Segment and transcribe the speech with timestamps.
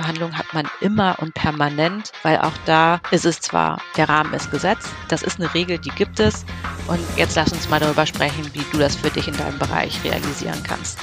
[0.00, 4.50] Gehaltsverhandlungen hat man immer und permanent, weil auch da ist es zwar, der Rahmen ist
[4.50, 6.44] gesetzt, das ist eine Regel, die gibt es.
[6.86, 10.02] Und jetzt lass uns mal darüber sprechen, wie du das für dich in deinem Bereich
[10.02, 10.98] realisieren kannst.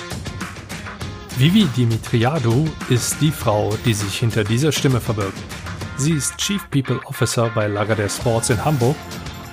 [1.38, 5.37] Vivi Dimitriadou ist die Frau, die sich hinter dieser Stimme verbirgt.
[5.97, 8.95] Sie ist Chief People Officer bei Lagardère Sports in Hamburg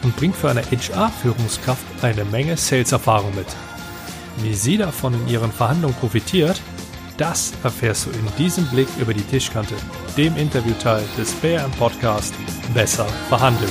[0.03, 3.47] und bringt für eine HR-Führungskraft eine Menge Sales-Erfahrung mit.
[4.39, 6.61] Wie sie davon in ihren Verhandlungen profitiert,
[7.17, 9.75] das erfährst du in diesem Blick über die Tischkante,
[10.17, 12.35] dem Interviewteil des BRM Podcast
[12.73, 13.71] Besser verhandeln.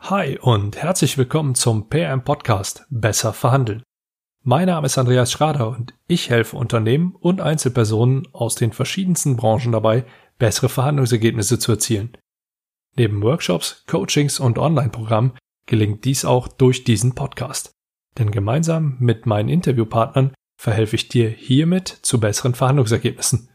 [0.00, 3.82] Hi und herzlich willkommen zum PM Podcast Besser verhandeln.
[4.42, 9.72] Mein Name ist Andreas Schrader und ich helfe Unternehmen und Einzelpersonen aus den verschiedensten Branchen
[9.72, 10.04] dabei,
[10.38, 12.16] bessere Verhandlungsergebnisse zu erzielen.
[12.96, 15.32] Neben Workshops, Coachings und Online-Programmen
[15.66, 17.72] gelingt dies auch durch diesen Podcast.
[18.18, 23.48] Denn gemeinsam mit meinen Interviewpartnern verhelfe ich dir hiermit zu besseren Verhandlungsergebnissen.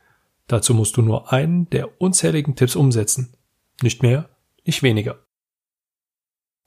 [0.47, 3.33] Dazu musst du nur einen der unzähligen Tipps umsetzen.
[3.81, 4.29] Nicht mehr,
[4.65, 5.23] nicht weniger.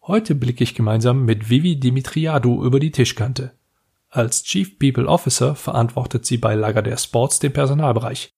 [0.02, 3.52] Heute blicke ich gemeinsam mit Vivi Dimitriadou über die Tischkante.
[4.08, 8.32] Als Chief People Officer verantwortet sie bei Lagardère Sports den Personalbereich.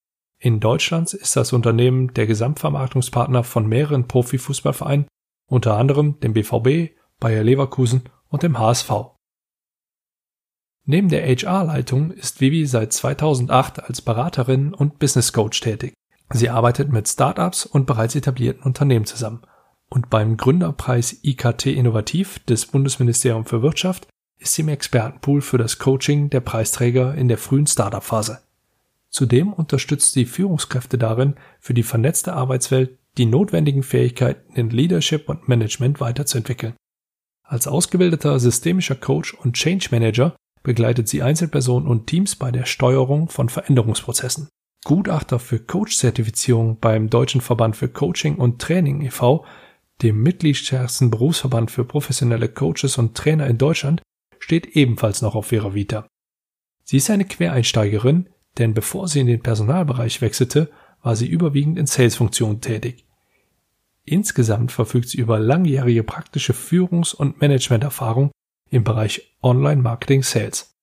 [0.45, 5.07] In Deutschland ist das Unternehmen der Gesamtvermarktungspartner von mehreren Profifußballvereinen,
[5.49, 8.91] unter anderem dem BVB, Bayer Leverkusen und dem HSV.
[10.85, 15.95] Neben der HR-Leitung ist Vivi seit 2008 als Beraterin und Business Coach tätig.
[16.31, 19.47] Sie arbeitet mit Startups und bereits etablierten Unternehmen zusammen.
[19.89, 25.79] Und beim Gründerpreis IKT Innovativ des Bundesministeriums für Wirtschaft ist sie im Expertenpool für das
[25.79, 28.43] Coaching der Preisträger in der frühen Startup-Phase.
[29.15, 35.47] Zudem unterstützt sie Führungskräfte darin, für die vernetzte Arbeitswelt die notwendigen Fähigkeiten in Leadership und
[35.47, 36.75] Management weiterzuentwickeln.
[37.45, 40.35] Als ausgebildeter systemischer Coach und Change Manager
[40.65, 44.49] begleitet sie Einzelpersonen und Teams bei der Steuerung von Veränderungsprozessen.
[44.85, 49.45] Gutachter für Coach-Zertifizierung beim Deutschen Verband für Coaching und Training e.V.,
[50.03, 54.03] dem mitgliedstärksten Berufsverband für professionelle Coaches und Trainer in Deutschland,
[54.41, 56.09] steht ebenfalls noch auf ihrer Vita.
[56.83, 58.29] Sie ist eine Quereinsteigerin,
[58.59, 60.71] denn bevor sie in den Personalbereich wechselte,
[61.03, 63.05] war sie überwiegend in Salesfunktionen tätig.
[64.05, 68.31] Insgesamt verfügt sie über langjährige praktische Führungs- und Managementerfahrung
[68.71, 70.75] im Bereich Online-Marketing Sales.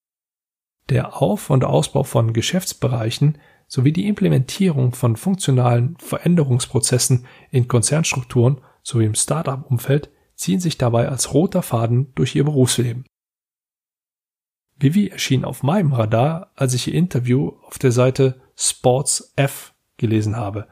[0.89, 3.37] Der Auf- und Ausbau von Geschäftsbereichen
[3.67, 11.33] sowie die Implementierung von funktionalen Veränderungsprozessen in Konzernstrukturen sowie im Startup-Umfeld ziehen sich dabei als
[11.33, 13.05] roter Faden durch ihr Berufsleben.
[14.81, 20.35] Vivi erschien auf meinem Radar, als ich ihr Interview auf der Seite Sports F gelesen
[20.35, 20.67] habe.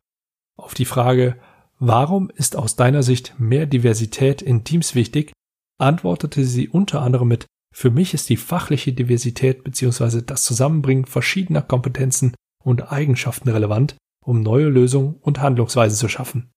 [0.58, 1.40] Auf die Frage,
[1.78, 5.31] warum ist aus deiner Sicht mehr Diversität in Teams wichtig,
[5.78, 10.22] antwortete sie unter anderem mit, für mich ist die fachliche Diversität bzw.
[10.22, 12.34] das Zusammenbringen verschiedener Kompetenzen
[12.64, 13.96] und Eigenschaften relevant,
[14.26, 16.50] um neue Lösungen und Handlungsweisen zu schaffen.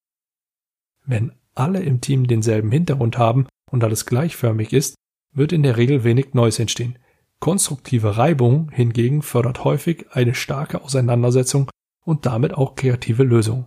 [1.05, 4.95] Wenn alle im Team denselben Hintergrund haben und alles gleichförmig ist,
[5.35, 6.99] wird in der Regel wenig Neues entstehen.
[7.43, 11.69] Konstruktive Reibung hingegen fördert häufig eine starke Auseinandersetzung
[12.05, 13.67] und damit auch kreative Lösungen.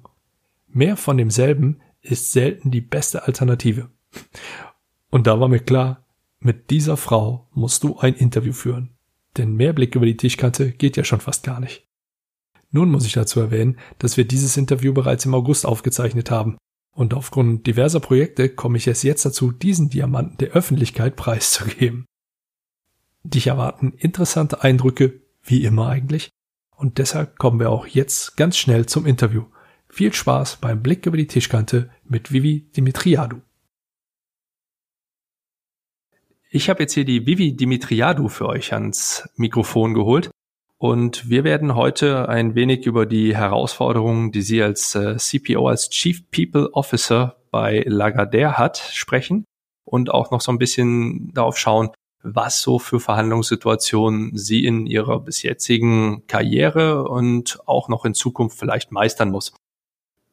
[0.70, 3.90] Mehr von demselben ist selten die beste Alternative.
[5.12, 6.06] Und da war mir klar,
[6.40, 8.92] mit dieser Frau musst du ein Interview führen.
[9.36, 11.86] Denn mehr Blick über die Tischkante geht ja schon fast gar nicht.
[12.72, 16.56] Nun muss ich dazu erwähnen, dass wir dieses Interview bereits im August aufgezeichnet haben.
[16.94, 22.06] Und aufgrund diverser Projekte komme ich erst jetzt dazu, diesen Diamanten der Öffentlichkeit preiszugeben.
[23.28, 26.30] Dich erwarten interessante Eindrücke, wie immer eigentlich.
[26.76, 29.46] Und deshalb kommen wir auch jetzt ganz schnell zum Interview.
[29.90, 33.42] Viel Spaß beim Blick über die Tischkante mit Vivi Dimitriadou.
[36.52, 40.30] Ich habe jetzt hier die Vivi Dimitriadou für euch ans Mikrofon geholt
[40.78, 45.90] und wir werden heute ein wenig über die Herausforderungen, die sie als äh, CPO, als
[45.90, 49.46] Chief People Officer bei Lagardère hat, sprechen
[49.84, 51.90] und auch noch so ein bisschen darauf schauen,
[52.26, 58.58] was so für Verhandlungssituationen sie in ihrer bis jetzigen Karriere und auch noch in Zukunft
[58.58, 59.54] vielleicht meistern muss.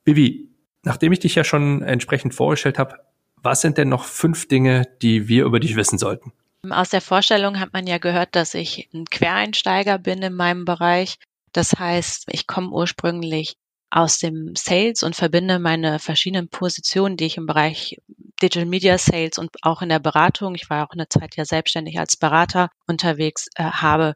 [0.05, 0.49] Bibi,
[0.83, 2.97] nachdem ich dich ja schon entsprechend vorgestellt habe,
[3.37, 6.33] was sind denn noch fünf Dinge, die wir über dich wissen sollten?
[6.71, 11.17] Aus der Vorstellung hat man ja gehört, dass ich ein Quereinsteiger bin in meinem Bereich.
[11.53, 13.57] Das heißt, ich komme ursprünglich
[13.91, 18.01] aus dem Sales und verbinde meine verschiedenen Positionen, die ich im Bereich
[18.43, 21.99] Digital Media Sales und auch in der Beratung, ich war auch eine Zeit ja selbstständig
[21.99, 24.15] als Berater unterwegs, äh, habe,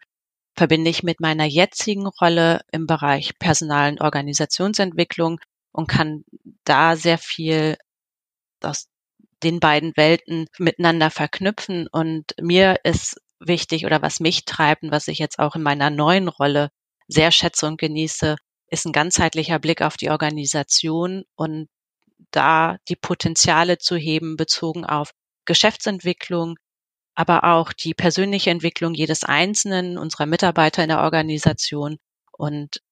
[0.57, 5.39] verbinde ich mit meiner jetzigen Rolle im Bereich Personal- und Organisationsentwicklung
[5.73, 6.25] und kann
[6.65, 7.77] da sehr viel
[8.63, 8.89] aus
[9.43, 11.87] den beiden Welten miteinander verknüpfen.
[11.93, 15.91] Und mir ist wichtig oder was mich treibt und was ich jetzt auch in meiner
[15.91, 16.71] neuen Rolle
[17.07, 18.37] sehr schätze und genieße,
[18.69, 21.69] ist ein ganzheitlicher Blick auf die Organisation und
[22.37, 25.13] da die Potenziale zu heben, bezogen auf
[25.47, 26.57] Geschäftsentwicklung,
[27.15, 31.97] aber auch die persönliche Entwicklung jedes Einzelnen unserer Mitarbeiter in der Organisation
[32.33, 32.83] und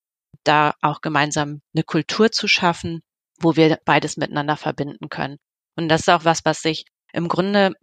[0.44, 3.02] da auch gemeinsam eine Kultur zu schaffen,
[3.38, 5.36] wo wir beides miteinander verbinden können.
[5.76, 7.74] Und das ist auch was, was sich im Grunde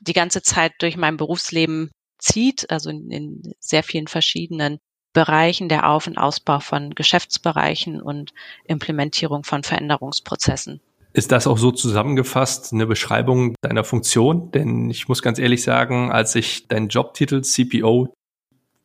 [0.00, 4.78] die ganze Zeit durch mein Berufsleben zieht, also in, sehr vielen verschiedenen
[5.14, 8.34] Bereichen der Auf- und Ausbau von Geschäftsbereichen und
[8.66, 10.80] Implementierung von Veränderungsprozessen.
[11.14, 14.50] Ist das auch so zusammengefasst eine Beschreibung deiner Funktion?
[14.50, 18.12] Denn ich muss ganz ehrlich sagen, als ich deinen Jobtitel CPO,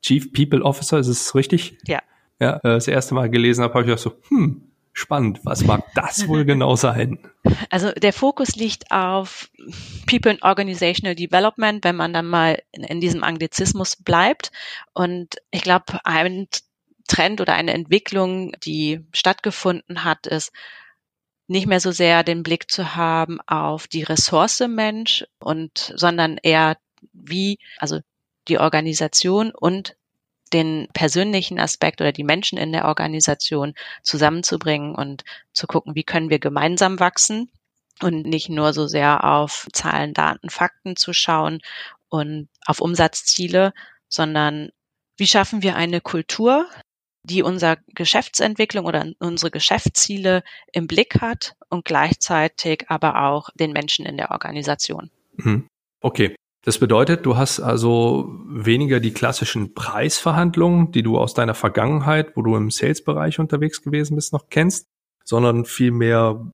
[0.02, 1.78] Chief People Officer, ist es richtig?
[1.86, 2.00] Ja.
[2.40, 5.84] Ja, äh, das erste Mal gelesen habe, habe ich auch so, hm, spannend, was mag
[5.96, 7.20] das wohl genau sein?
[7.70, 9.50] Also der Fokus liegt auf
[10.08, 14.52] People and Organizational Development, wenn man dann mal in, in diesem Anglizismus bleibt.
[14.94, 16.48] Und ich glaube, ein
[17.08, 20.52] Trend oder eine Entwicklung, die stattgefunden hat, ist,
[21.50, 26.78] nicht mehr so sehr den Blick zu haben auf die Ressource Mensch und, sondern eher
[27.12, 28.00] wie, also
[28.48, 29.96] die Organisation und
[30.50, 33.74] den persönlichen Aspekt oder die Menschen in der Organisation
[34.04, 35.24] zusammenzubringen und
[35.54, 37.51] zu gucken, wie können wir gemeinsam wachsen
[38.01, 41.62] und nicht nur so sehr auf Zahlen, Daten, Fakten zu schauen
[42.10, 43.74] und auf Umsatzziele,
[44.07, 44.69] sondern
[45.18, 46.68] wie schaffen wir eine Kultur,
[47.24, 54.06] die unser Geschäftsentwicklung oder unsere Geschäftsziele im Blick hat und gleichzeitig aber auch den Menschen
[54.06, 55.12] in der Organisation.
[55.34, 55.68] Mhm.
[56.02, 56.36] Okay.
[56.69, 62.44] Das bedeutet, du hast also weniger die klassischen Preisverhandlungen, die du aus deiner Vergangenheit, wo
[62.44, 64.86] du im Sales-Bereich unterwegs gewesen bist, noch kennst,
[65.25, 66.51] sondern vielmehr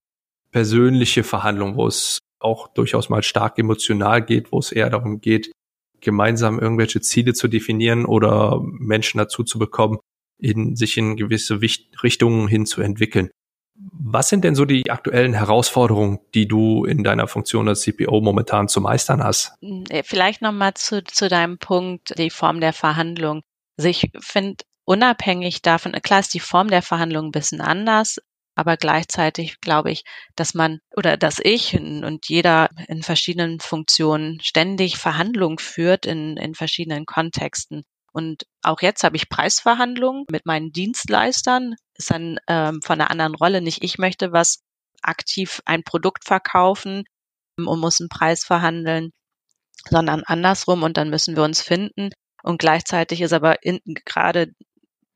[0.51, 5.51] persönliche Verhandlungen, wo es auch durchaus mal stark emotional geht, wo es eher darum geht,
[6.00, 10.00] gemeinsam irgendwelche Ziele zu definieren oder Menschen dazu zu bekommen,
[10.39, 13.31] in sich in gewisse Richtungen hin zu entwickeln.
[13.77, 18.69] Was sind denn so die aktuellen Herausforderungen, die du in deiner Funktion als CPO momentan
[18.69, 19.54] zu meistern hast?
[19.62, 23.42] Hm, äh, vielleicht nochmal zu, zu deinem Punkt, die Form der Verhandlung.
[23.77, 28.18] Also ich finde, unabhängig davon, klar ist die Form der Verhandlung ein bisschen anders,
[28.56, 30.04] aber gleichzeitig glaube ich,
[30.36, 36.56] dass man oder dass ich und jeder in verschiedenen Funktionen ständig Verhandlungen führt in, in
[36.56, 37.83] verschiedenen Kontexten.
[38.13, 41.75] Und auch jetzt habe ich Preisverhandlungen mit meinen Dienstleistern.
[41.97, 43.62] Ist dann ähm, von einer anderen Rolle.
[43.62, 44.63] Nicht ich möchte was
[45.01, 47.06] aktiv ein Produkt verkaufen
[47.57, 49.12] und muss einen Preis verhandeln,
[49.89, 52.09] sondern andersrum und dann müssen wir uns finden.
[52.44, 54.51] Und gleichzeitig ist aber in, gerade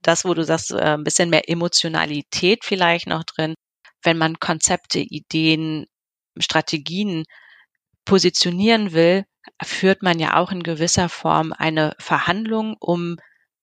[0.01, 3.55] das, wo du sagst, äh, ein bisschen mehr Emotionalität vielleicht noch drin,
[4.03, 5.85] wenn man Konzepte, Ideen,
[6.37, 7.25] Strategien
[8.05, 9.25] positionieren will,
[9.63, 13.17] führt man ja auch in gewisser Form eine Verhandlung um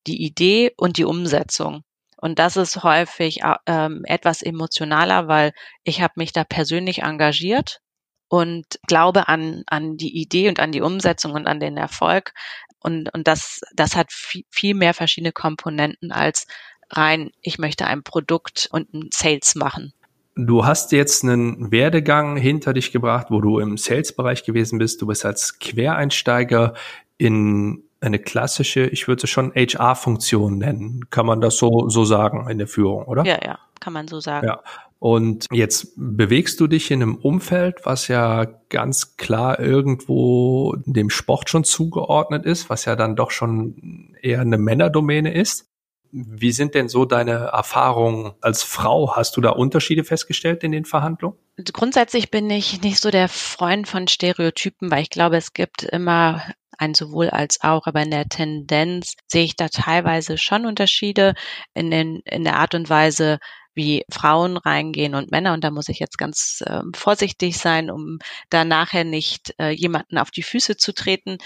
[0.07, 1.83] die Idee und die Umsetzung.
[2.17, 5.53] Und das ist häufig ähm, etwas emotionaler, weil
[5.85, 7.81] ich habe mich da persönlich engagiert
[8.29, 12.33] und glaube an, an die Idee und an die Umsetzung und an den Erfolg.
[12.81, 16.47] Und, und das, das hat viel, viel mehr verschiedene Komponenten als
[16.91, 19.93] rein, ich möchte ein Produkt und ein Sales machen.
[20.37, 25.01] Du hast jetzt einen Werdegang hinter dich gebracht, wo du im Sales-Bereich gewesen bist.
[25.01, 26.75] Du bist als Quereinsteiger
[27.17, 31.07] in eine klassische, ich würde es schon HR-Funktion nennen.
[31.11, 33.25] Kann man das so, so sagen in der Führung, oder?
[33.25, 34.47] Ja, ja, kann man so sagen.
[34.47, 34.63] Ja.
[34.99, 41.51] Und jetzt bewegst du dich in einem Umfeld, was ja ganz klar irgendwo dem Sport
[41.51, 45.69] schon zugeordnet ist, was ja dann doch schon eher eine Männerdomäne ist.
[46.13, 49.17] Wie sind denn so deine Erfahrungen als Frau?
[49.17, 51.37] Hast du da Unterschiede festgestellt in den Verhandlungen?
[51.73, 56.41] Grundsätzlich bin ich nicht so der Freund von Stereotypen, weil ich glaube, es gibt immer
[56.79, 61.35] ein sowohl als auch, aber in der Tendenz sehe ich da teilweise schon Unterschiede
[61.75, 63.39] in, den, in der Art und Weise,
[63.75, 65.53] wie Frauen reingehen und Männer.
[65.53, 68.19] Und da muss ich jetzt ganz äh, vorsichtig sein, um
[68.49, 71.39] da nachher nicht äh, jemanden auf die Füße zu treten.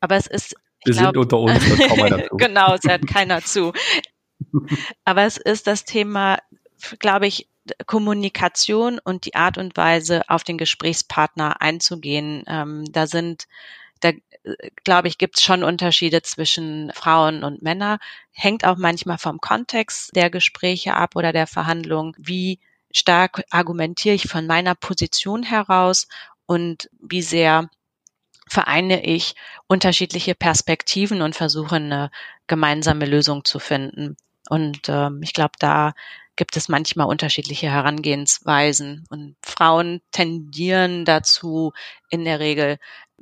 [0.00, 0.54] Aber es ist
[0.84, 2.36] wir glaub, sind unter uns, kommen wir dazu.
[2.36, 3.72] genau, es hört keiner zu.
[5.04, 6.38] Aber es ist das Thema,
[6.98, 7.48] glaube ich,
[7.86, 12.44] Kommunikation und die Art und Weise, auf den Gesprächspartner einzugehen.
[12.46, 13.46] Ähm, da sind,
[14.04, 14.12] da
[14.84, 17.98] glaube ich, gibt es schon Unterschiede zwischen Frauen und Männern.
[18.32, 22.14] Hängt auch manchmal vom Kontext der Gespräche ab oder der Verhandlungen.
[22.18, 22.60] Wie
[22.92, 26.06] stark argumentiere ich von meiner Position heraus
[26.44, 27.70] und wie sehr
[28.46, 29.34] vereine ich
[29.68, 32.10] unterschiedliche Perspektiven und versuche eine
[32.46, 34.18] gemeinsame Lösung zu finden.
[34.50, 35.94] Und ähm, ich glaube, da
[36.36, 39.06] gibt es manchmal unterschiedliche Herangehensweisen.
[39.08, 41.72] Und Frauen tendieren dazu,
[42.10, 42.78] in der Regel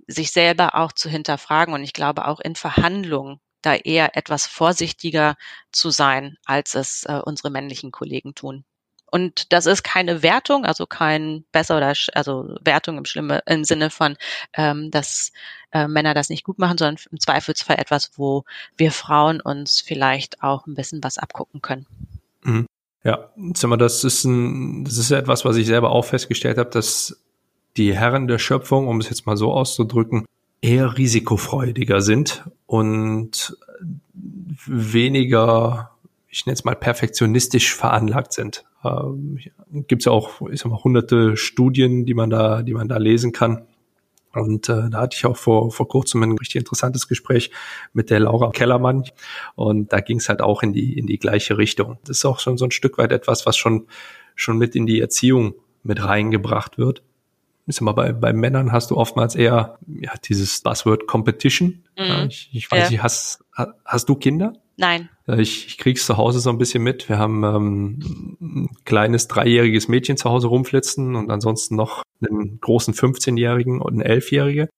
[0.06, 1.74] sich selber auch zu hinterfragen.
[1.74, 5.36] Und ich glaube auch in Verhandlungen da eher etwas vorsichtiger
[5.70, 8.64] zu sein, als es äh, unsere männlichen Kollegen tun.
[9.14, 13.90] Und das ist keine Wertung, also kein besser oder also Wertung im Schlimme im Sinne
[13.90, 14.16] von,
[14.54, 15.32] ähm, dass
[15.70, 18.44] äh, Männer das nicht gut machen, sondern im Zweifelsfall etwas, wo
[18.78, 21.86] wir Frauen uns vielleicht auch ein bisschen was abgucken können.
[22.42, 22.66] Mhm.
[23.04, 26.70] Ja, sag mal, das ist ein, das ist etwas, was ich selber auch festgestellt habe,
[26.70, 27.22] dass
[27.76, 30.26] die Herren der Schöpfung, um es jetzt mal so auszudrücken,
[30.60, 33.56] eher risikofreudiger sind und
[34.66, 35.90] weniger,
[36.28, 38.64] ich nenne es mal perfektionistisch veranlagt sind.
[38.84, 39.38] Ähm,
[39.86, 42.98] Gibt es ja auch, ich sag mal, hunderte Studien, die man da, die man da
[42.98, 43.66] lesen kann.
[44.32, 47.50] Und äh, da hatte ich auch vor, vor kurzem ein richtig interessantes Gespräch
[47.92, 49.04] mit der Laura Kellermann.
[49.56, 51.98] Und da ging es halt auch in die, in die gleiche Richtung.
[52.04, 53.86] Das ist auch schon so ein Stück weit etwas, was schon,
[54.34, 57.02] schon mit in die Erziehung mit reingebracht wird.
[57.66, 61.84] Ich sag mal, bei, bei Männern hast du oftmals eher ja, dieses Buzzword Competition.
[61.98, 62.04] Mhm.
[62.04, 62.90] Ja, ich, ich weiß ja.
[62.90, 63.44] nicht, hast,
[63.84, 64.54] hast du Kinder?
[64.76, 65.08] Nein.
[65.26, 67.08] Ich, ich krieg's zu Hause so ein bisschen mit.
[67.08, 72.94] Wir haben ähm, ein kleines dreijähriges Mädchen zu Hause rumflitzen und ansonsten noch einen großen
[72.94, 74.68] 15-Jährigen und einen Elfjährige.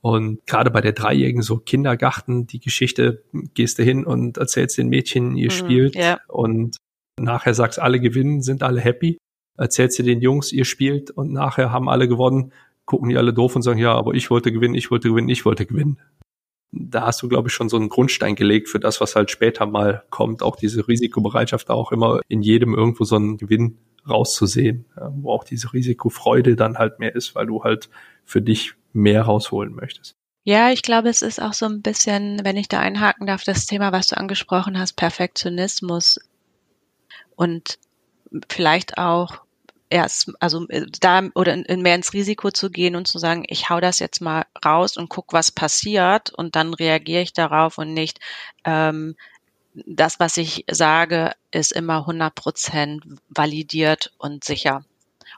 [0.00, 3.22] Und gerade bei der Dreijährigen so Kindergarten, die Geschichte,
[3.54, 6.18] gehst du hin und erzählst den Mädchen, ihr mhm, spielt ja.
[6.26, 6.76] und
[7.18, 9.18] nachher sagst, alle gewinnen, sind alle happy.
[9.60, 12.52] Erzählst du den Jungs, ihr spielt und nachher haben alle gewonnen,
[12.84, 15.44] gucken die alle doof und sagen, ja, aber ich wollte gewinnen, ich wollte gewinnen, ich
[15.44, 15.98] wollte gewinnen
[16.72, 19.66] da hast du, glaube ich, schon so einen Grundstein gelegt für das, was halt später
[19.66, 20.42] mal kommt.
[20.42, 24.86] Auch diese Risikobereitschaft, auch immer in jedem irgendwo so einen Gewinn rauszusehen,
[25.16, 27.90] wo auch diese Risikofreude dann halt mehr ist, weil du halt
[28.24, 30.14] für dich mehr rausholen möchtest.
[30.44, 33.66] Ja, ich glaube, es ist auch so ein bisschen, wenn ich da einhaken darf, das
[33.66, 36.18] Thema, was du angesprochen hast, Perfektionismus
[37.36, 37.78] und
[38.48, 39.42] vielleicht auch
[39.90, 43.68] erst, also äh, da oder in, mehr ins Risiko zu gehen und zu sagen, ich
[43.68, 47.92] hau das jetzt mal raus und guck, was passiert und dann reagiere ich darauf und
[47.92, 48.20] nicht
[48.64, 49.16] ähm,
[49.74, 54.84] das, was ich sage, ist immer 100 Prozent validiert und sicher.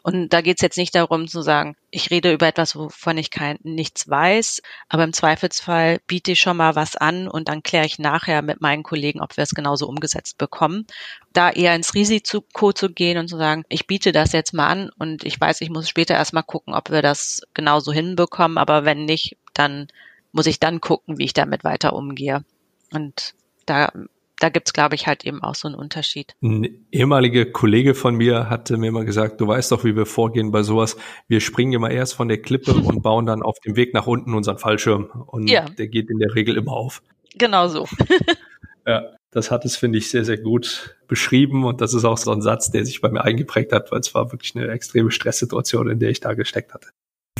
[0.03, 3.31] Und da geht es jetzt nicht darum zu sagen, ich rede über etwas, wovon ich
[3.31, 7.87] kein, nichts weiß, aber im Zweifelsfall biete ich schon mal was an und dann kläre
[7.87, 10.87] ich nachher mit meinen Kollegen, ob wir es genauso umgesetzt bekommen.
[11.33, 14.91] Da eher ins Risiko zu gehen und zu sagen, ich biete das jetzt mal an
[14.99, 19.05] und ich weiß, ich muss später erstmal gucken, ob wir das genauso hinbekommen, aber wenn
[19.05, 19.87] nicht, dann
[20.33, 22.45] muss ich dann gucken, wie ich damit weiter umgehe.
[22.93, 23.35] Und
[23.67, 23.93] da
[24.43, 26.35] da gibt's glaube ich, halt eben auch so einen Unterschied.
[26.43, 30.51] Ein ehemaliger Kollege von mir hatte mir immer gesagt, du weißt doch, wie wir vorgehen
[30.51, 30.97] bei sowas.
[31.29, 34.35] Wir springen immer erst von der Klippe und bauen dann auf dem Weg nach unten
[34.35, 35.05] unseren Fallschirm.
[35.27, 35.67] Und ja.
[35.67, 37.03] der geht in der Regel immer auf.
[37.37, 37.87] Genau so.
[38.87, 41.65] ja, das hat es, finde ich, sehr, sehr gut beschrieben.
[41.65, 44.13] Und das ist auch so ein Satz, der sich bei mir eingeprägt hat, weil es
[44.13, 46.89] war wirklich eine extreme Stresssituation, in der ich da gesteckt hatte.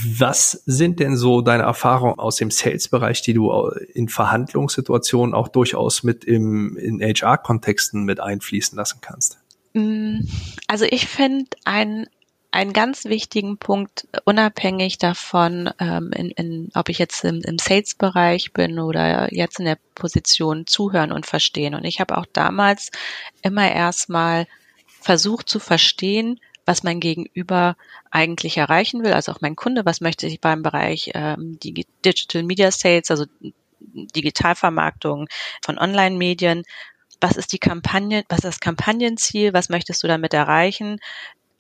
[0.01, 6.03] Was sind denn so deine Erfahrungen aus dem Sales-Bereich, die du in Verhandlungssituationen auch durchaus
[6.03, 9.39] mit im, in HR-Kontexten mit einfließen lassen kannst?
[9.75, 10.21] Mm,
[10.67, 12.07] also ich finde ein
[12.53, 18.53] einen ganz wichtigen Punkt, unabhängig davon, ähm, in, in, ob ich jetzt im, im Sales-Bereich
[18.53, 21.75] bin oder jetzt in der Position zuhören und verstehen.
[21.75, 22.91] Und ich habe auch damals
[23.41, 24.47] immer erstmal
[24.87, 27.77] versucht zu verstehen, was mein Gegenüber
[28.11, 32.71] eigentlich erreichen will, also auch mein Kunde, was möchte ich beim Bereich ähm, Digital Media
[32.71, 33.27] Sales, also
[33.81, 35.29] Digitalvermarktung
[35.65, 36.63] von Online-Medien,
[37.21, 40.99] was ist die Kampagne, was ist das Kampagnenziel, was möchtest du damit erreichen,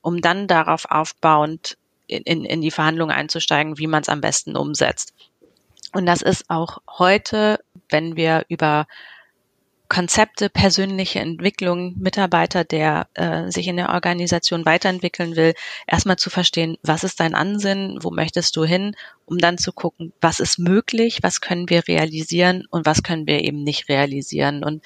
[0.01, 4.57] um dann darauf aufbauend in, in, in die Verhandlungen einzusteigen, wie man es am besten
[4.57, 5.15] umsetzt.
[5.93, 8.87] Und das ist auch heute, wenn wir über
[9.93, 15.53] Konzepte, persönliche Entwicklung, Mitarbeiter, der äh, sich in der Organisation weiterentwickeln will,
[15.87, 18.97] erstmal zu verstehen, was ist dein Ansinnen, wo möchtest du hin,
[19.27, 23.45] um dann zu gucken, was ist möglich, was können wir realisieren und was können wir
[23.45, 24.65] eben nicht realisieren.
[24.65, 24.83] Und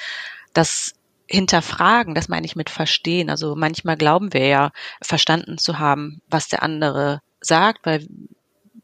[0.52, 0.94] das
[1.28, 3.30] hinterfragen, das meine ich mit verstehen.
[3.30, 8.04] Also manchmal glauben wir ja, verstanden zu haben, was der andere sagt, weil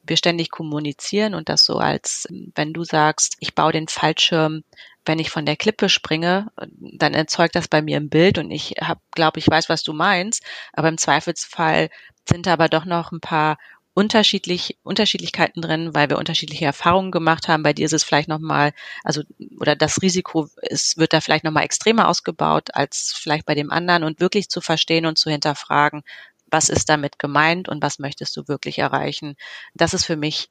[0.04, 4.62] wir ständig kommunizieren und das so als, wenn du sagst, ich baue den Fallschirm
[5.04, 8.74] wenn ich von der Klippe springe, dann erzeugt das bei mir ein Bild und ich
[8.80, 10.44] habe, glaube ich, weiß, was du meinst.
[10.72, 11.90] Aber im Zweifelsfall
[12.28, 13.58] sind da aber doch noch ein paar
[13.94, 17.62] unterschiedlich Unterschiedlichkeiten drin, weil wir unterschiedliche Erfahrungen gemacht haben.
[17.62, 18.72] Bei dir ist es vielleicht noch mal,
[19.04, 19.22] also
[19.60, 23.70] oder das Risiko ist wird da vielleicht noch mal extremer ausgebaut als vielleicht bei dem
[23.70, 26.02] anderen und wirklich zu verstehen und zu hinterfragen,
[26.50, 29.36] was ist damit gemeint und was möchtest du wirklich erreichen.
[29.74, 30.48] Das ist für mich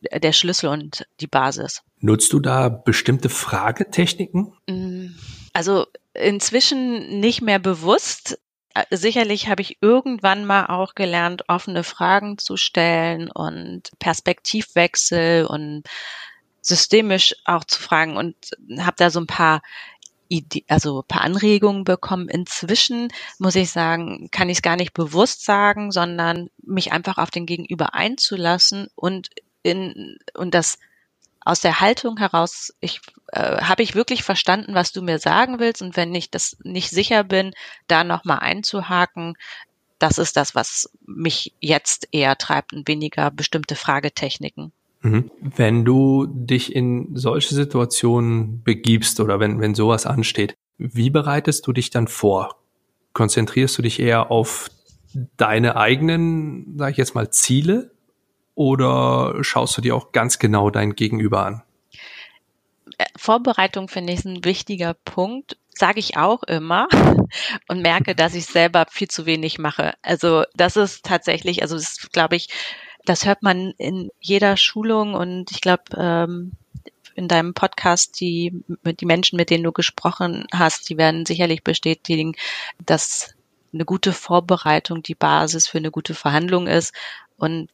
[0.00, 1.82] der Schlüssel und die Basis.
[2.00, 4.52] Nutzt du da bestimmte Fragetechniken?
[4.68, 5.14] Mm,
[5.52, 8.38] also inzwischen nicht mehr bewusst.
[8.74, 15.84] äh, sicherlich habe ich irgendwann mal auch gelernt, offene Fragen zu stellen und Perspektivwechsel und
[16.60, 18.34] systemisch auch zu fragen und
[18.78, 19.62] habe da so ein paar
[20.28, 22.28] Idee, also paar Anregungen bekommen.
[22.28, 27.30] Inzwischen muss ich sagen, kann ich es gar nicht bewusst sagen, sondern mich einfach auf
[27.30, 29.28] den Gegenüber einzulassen und
[29.66, 30.78] in und das
[31.40, 35.80] aus der Haltung heraus, ich äh, habe ich wirklich verstanden, was du mir sagen willst
[35.80, 37.52] und wenn ich das nicht sicher bin,
[37.86, 39.34] da nochmal einzuhaken,
[39.98, 44.72] das ist das, was mich jetzt eher treibt und weniger bestimmte Fragetechniken.
[45.02, 45.30] Mhm.
[45.40, 51.72] Wenn du dich in solche Situationen begibst oder wenn, wenn sowas ansteht, wie bereitest du
[51.72, 52.56] dich dann vor?
[53.12, 54.68] Konzentrierst du dich eher auf
[55.36, 57.92] deine eigenen, sag ich jetzt mal, Ziele
[58.56, 61.62] oder schaust du dir auch ganz genau dein Gegenüber an?
[62.98, 66.88] Äh, Vorbereitung finde ich ein wichtiger Punkt, sage ich auch immer
[67.68, 69.94] und merke, dass ich selber viel zu wenig mache.
[70.02, 72.48] Also das ist tatsächlich, also das glaube ich,
[73.04, 76.52] das hört man in jeder Schulung und ich glaube, ähm,
[77.14, 78.52] in deinem Podcast, die,
[78.84, 82.34] die Menschen, mit denen du gesprochen hast, die werden sicherlich bestätigen,
[82.84, 83.34] dass
[83.72, 86.94] eine gute Vorbereitung die Basis für eine gute Verhandlung ist.
[87.38, 87.68] Und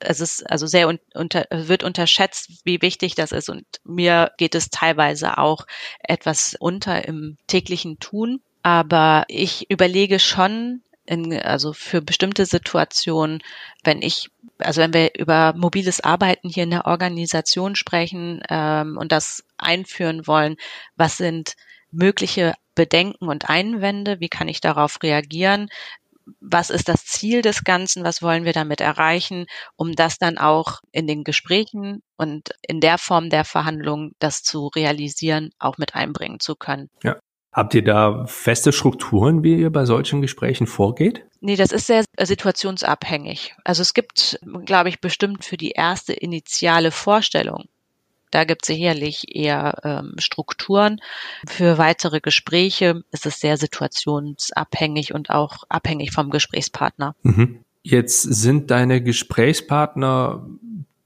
[0.00, 3.48] es ist also sehr unter, wird unterschätzt, wie wichtig das ist.
[3.48, 5.66] Und mir geht es teilweise auch
[6.00, 8.40] etwas unter im täglichen Tun.
[8.62, 13.42] Aber ich überlege schon, in, also für bestimmte Situationen,
[13.82, 19.10] wenn ich, also wenn wir über mobiles Arbeiten hier in der Organisation sprechen ähm, und
[19.10, 20.56] das einführen wollen,
[20.96, 21.54] was sind
[21.90, 25.68] mögliche Bedenken und Einwände, wie kann ich darauf reagieren,
[26.40, 30.80] was ist das Ziel des Ganzen, was wollen wir damit erreichen, um das dann auch
[30.92, 36.40] in den Gesprächen und in der Form der Verhandlung das zu realisieren, auch mit einbringen
[36.40, 36.88] zu können.
[37.02, 37.16] Ja.
[37.50, 41.24] Habt ihr da feste Strukturen, wie ihr bei solchen Gesprächen vorgeht?
[41.40, 43.56] Nee, das ist sehr situationsabhängig.
[43.64, 47.64] Also es gibt, glaube ich, bestimmt für die erste initiale Vorstellung
[48.30, 51.00] da gibt es sicherlich eher ähm, Strukturen.
[51.46, 57.14] Für weitere Gespräche ist es sehr situationsabhängig und auch abhängig vom Gesprächspartner.
[57.22, 57.64] Mhm.
[57.82, 60.46] Jetzt sind deine Gesprächspartner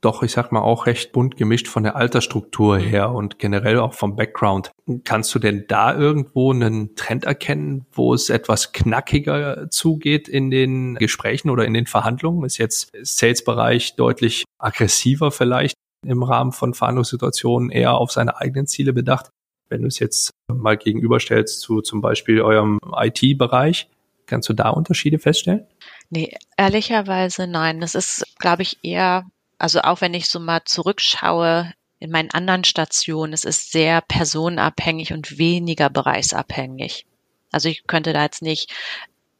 [0.02, 3.94] doch, ich sag mal, auch recht bunt gemischt von der Altersstruktur her und generell auch
[3.94, 4.72] vom Background.
[5.04, 10.96] Kannst du denn da irgendwo einen Trend erkennen, wo es etwas knackiger zugeht in den
[10.96, 12.44] Gesprächen oder in den Verhandlungen?
[12.44, 18.92] Ist jetzt Sales-Bereich deutlich aggressiver vielleicht im Rahmen von Verhandlungssituationen eher auf seine eigenen Ziele
[18.92, 19.30] bedacht.
[19.68, 23.88] Wenn du es jetzt mal gegenüberstellst zu zum Beispiel eurem IT-Bereich,
[24.26, 25.66] kannst du da Unterschiede feststellen?
[26.10, 27.80] Nee, ehrlicherweise nein.
[27.80, 29.24] Das ist, glaube ich, eher,
[29.58, 35.12] also auch wenn ich so mal zurückschaue in meinen anderen Stationen, es ist sehr personenabhängig
[35.12, 37.06] und weniger bereichsabhängig.
[37.52, 38.72] Also ich könnte da jetzt nicht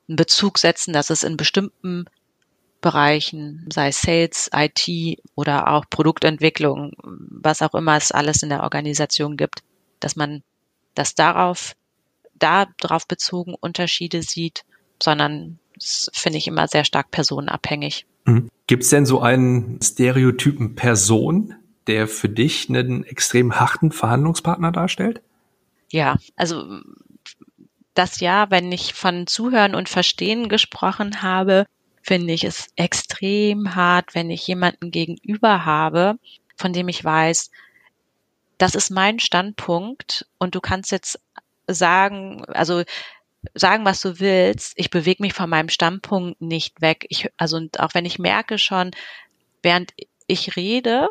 [0.09, 2.07] einen Bezug setzen, dass es in bestimmten
[2.83, 8.63] Bereichen, sei es Sales, IT oder auch Produktentwicklung, was auch immer es alles in der
[8.63, 9.63] Organisation gibt,
[10.01, 10.43] dass man
[10.95, 11.75] das darauf,
[12.39, 14.65] darauf bezogen Unterschiede sieht,
[15.03, 18.05] sondern das finde ich immer sehr stark personenabhängig.
[18.27, 18.51] Mhm.
[18.67, 21.55] Gibt es denn so einen Stereotypen Person,
[21.87, 25.23] der für dich einen extrem harten Verhandlungspartner darstellt?
[25.91, 26.81] Ja, also
[27.95, 31.67] das ja, wenn ich von Zuhören und Verstehen gesprochen habe,
[32.03, 36.19] finde ich es extrem hart, wenn ich jemanden gegenüber habe,
[36.57, 37.51] von dem ich weiß,
[38.59, 41.21] das ist mein Standpunkt und du kannst jetzt
[41.67, 42.83] sagen, also
[43.55, 47.07] sagen, was du willst, ich bewege mich von meinem Standpunkt nicht weg.
[47.09, 48.93] Ich, also auch wenn ich merke schon,
[49.63, 49.93] während
[50.27, 51.09] ich rede,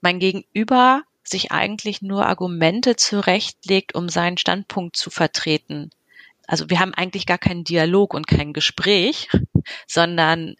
[0.00, 5.90] mein Gegenüber sich eigentlich nur Argumente zurechtlegt, um seinen Standpunkt zu vertreten.
[6.46, 9.28] Also wir haben eigentlich gar keinen Dialog und kein Gespräch,
[9.86, 10.56] sondern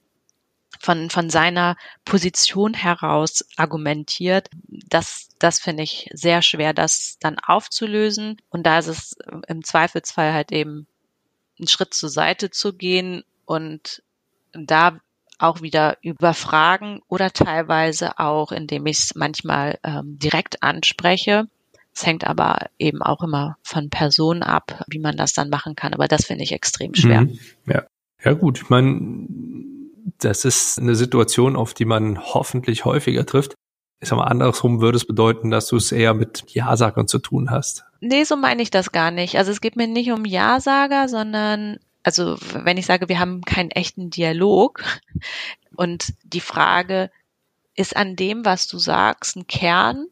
[0.81, 4.49] von, von seiner Position heraus argumentiert.
[4.89, 8.41] Das, das finde ich sehr schwer, das dann aufzulösen.
[8.51, 10.87] Und da ist es im Zweifelsfall halt eben
[11.59, 14.03] einen Schritt zur Seite zu gehen und
[14.53, 14.99] da
[15.39, 21.49] auch wieder überfragen oder teilweise auch, indem ich es manchmal ähm, direkt anspreche
[21.95, 25.93] es hängt aber eben auch immer von Personen ab, wie man das dann machen kann.
[25.93, 27.23] Aber das finde ich extrem schwer.
[27.23, 27.39] Mhm.
[27.67, 27.85] Ja.
[28.25, 28.63] Ja, gut.
[28.63, 29.27] Ich meine,
[30.19, 33.55] das ist eine Situation, auf die man hoffentlich häufiger trifft.
[34.01, 37.51] Ich sag mal, andersrum würde es bedeuten, dass du es eher mit Ja-Sagern zu tun
[37.51, 37.85] hast.
[38.01, 39.39] Nee, so meine ich das gar nicht.
[39.39, 43.71] Also es geht mir nicht um Ja-Sager, sondern, also wenn ich sage, wir haben keinen
[43.71, 44.83] echten Dialog
[45.77, 47.11] und die Frage,
[47.75, 50.07] ist an dem, was du sagst, ein Kern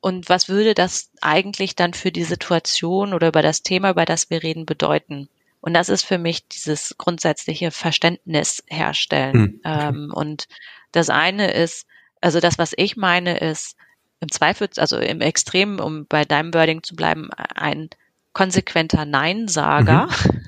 [0.00, 4.30] und was würde das eigentlich dann für die Situation oder über das Thema, über das
[4.30, 5.28] wir reden, bedeuten?
[5.60, 9.36] Und das ist für mich dieses grundsätzliche Verständnis herstellen.
[9.36, 9.60] Mhm.
[9.64, 10.48] Ähm, und
[10.92, 11.86] das eine ist,
[12.20, 13.76] also das, was ich meine, ist
[14.20, 17.90] im Zweifel, also im Extrem, um bei deinem Wording zu bleiben, ein
[18.32, 20.46] konsequenter Nein-Sager, mhm.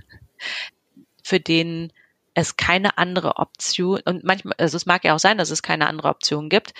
[1.24, 1.92] für den
[2.34, 5.88] es keine andere Option, und manchmal, also es mag ja auch sein, dass es keine
[5.88, 6.72] andere Option gibt,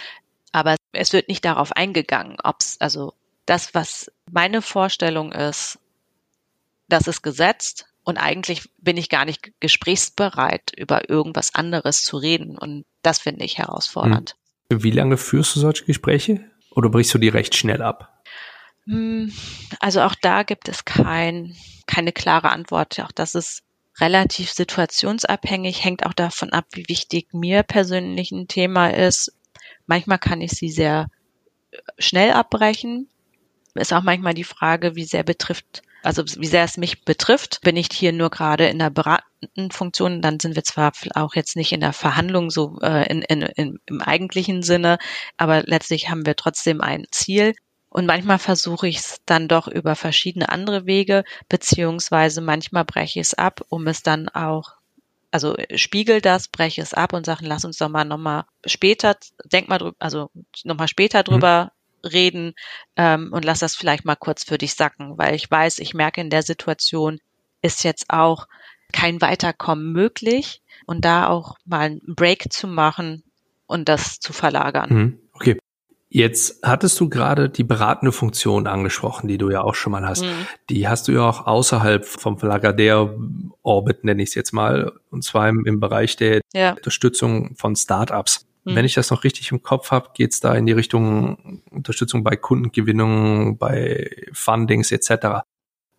[0.52, 3.14] aber es wird nicht darauf eingegangen, ob es, also
[3.46, 5.78] das, was meine Vorstellung ist,
[6.88, 12.58] das ist gesetzt und eigentlich bin ich gar nicht gesprächsbereit, über irgendwas anderes zu reden
[12.58, 14.36] und das finde ich herausfordernd.
[14.70, 14.82] Hm.
[14.82, 18.22] Wie lange führst du solche Gespräche oder brichst du die recht schnell ab?
[18.84, 19.32] Hm,
[19.78, 22.98] also auch da gibt es kein, keine klare Antwort.
[23.00, 23.62] Auch das ist
[24.00, 29.32] relativ situationsabhängig, hängt auch davon ab, wie wichtig mir persönlich ein Thema ist.
[29.86, 31.08] Manchmal kann ich sie sehr
[31.70, 33.08] äh, schnell abbrechen.
[33.74, 37.60] Ist auch manchmal die Frage, wie sehr betrifft, also wie sehr es mich betrifft.
[37.62, 41.56] Bin ich hier nur gerade in der beratenden Funktion, dann sind wir zwar auch jetzt
[41.56, 44.98] nicht in der Verhandlung so äh, in, in, in, im eigentlichen Sinne,
[45.36, 47.54] aber letztlich haben wir trotzdem ein Ziel.
[47.90, 53.26] Und manchmal versuche ich es dann doch über verschiedene andere Wege, beziehungsweise manchmal breche ich
[53.26, 54.74] es ab, um es dann auch,
[55.32, 59.68] also spiegel das, breche es ab und sagen, lass uns doch mal nochmal später, denk
[59.68, 60.30] mal drüber, also
[60.62, 61.24] nochmal später mhm.
[61.24, 61.79] drüber mhm.
[62.04, 62.54] Reden
[62.96, 66.20] ähm, und lass das vielleicht mal kurz für dich sacken, weil ich weiß, ich merke
[66.20, 67.20] in der Situation
[67.62, 68.46] ist jetzt auch
[68.92, 73.22] kein Weiterkommen möglich und da auch mal einen Break zu machen
[73.66, 74.88] und das zu verlagern.
[74.90, 75.18] Mhm.
[75.32, 75.58] Okay.
[76.12, 80.24] Jetzt hattest du gerade die beratende Funktion angesprochen, die du ja auch schon mal hast.
[80.24, 80.46] Mhm.
[80.68, 85.48] Die hast du ja auch außerhalb vom Lagardère-Orbit, nenne ich es jetzt mal, und zwar
[85.48, 86.72] im, im Bereich der ja.
[86.72, 88.44] Unterstützung von Startups.
[88.64, 88.74] Mhm.
[88.74, 92.22] Wenn ich das noch richtig im Kopf habe, geht es da in die Richtung Unterstützung
[92.22, 95.44] bei Kundengewinnung, bei Fundings etc.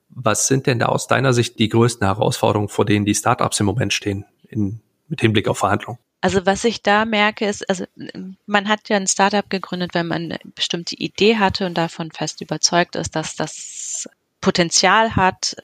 [0.09, 3.65] Was sind denn da aus deiner Sicht die größten Herausforderungen, vor denen die Startups im
[3.65, 5.99] Moment stehen, in, mit Hinblick auf Verhandlungen?
[6.23, 7.85] Also was ich da merke, ist, also
[8.45, 12.41] man hat ja ein Startup gegründet, wenn man eine bestimmte Idee hatte und davon fest
[12.41, 14.07] überzeugt ist, dass das
[14.39, 15.55] Potenzial hat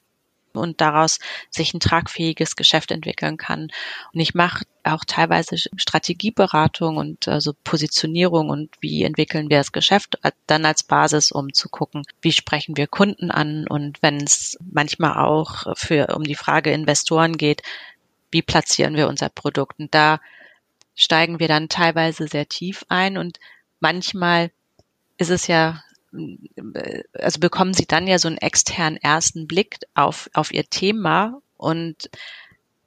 [0.58, 1.18] und daraus
[1.50, 3.70] sich ein tragfähiges Geschäft entwickeln kann.
[4.12, 10.18] Und ich mache auch teilweise Strategieberatung und also Positionierung und wie entwickeln wir das Geschäft
[10.46, 15.24] dann als Basis, um zu gucken, wie sprechen wir Kunden an und wenn es manchmal
[15.24, 17.62] auch für um die Frage Investoren geht,
[18.30, 19.78] wie platzieren wir unser Produkt?
[19.78, 20.20] Und da
[20.94, 23.38] steigen wir dann teilweise sehr tief ein und
[23.80, 24.50] manchmal
[25.16, 25.82] ist es ja,
[27.12, 32.10] also bekommen sie dann ja so einen externen ersten Blick auf, auf ihr Thema und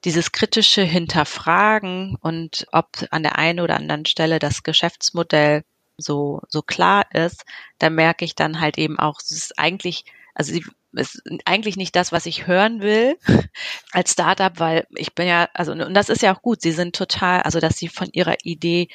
[0.03, 5.63] dieses kritische Hinterfragen und ob an der einen oder anderen Stelle das Geschäftsmodell
[5.97, 7.45] so, so klar ist,
[7.77, 11.95] da merke ich dann halt eben auch, es ist eigentlich, also sie ist eigentlich nicht
[11.95, 13.17] das, was ich hören will
[13.91, 16.95] als Startup, weil ich bin ja, also, und das ist ja auch gut, sie sind
[16.95, 18.89] total, also, dass sie von ihrer Idee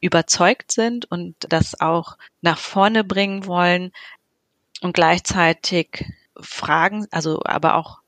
[0.00, 3.92] überzeugt sind und das auch nach vorne bringen wollen
[4.80, 6.04] und gleichzeitig
[6.40, 7.98] Fragen, also, aber auch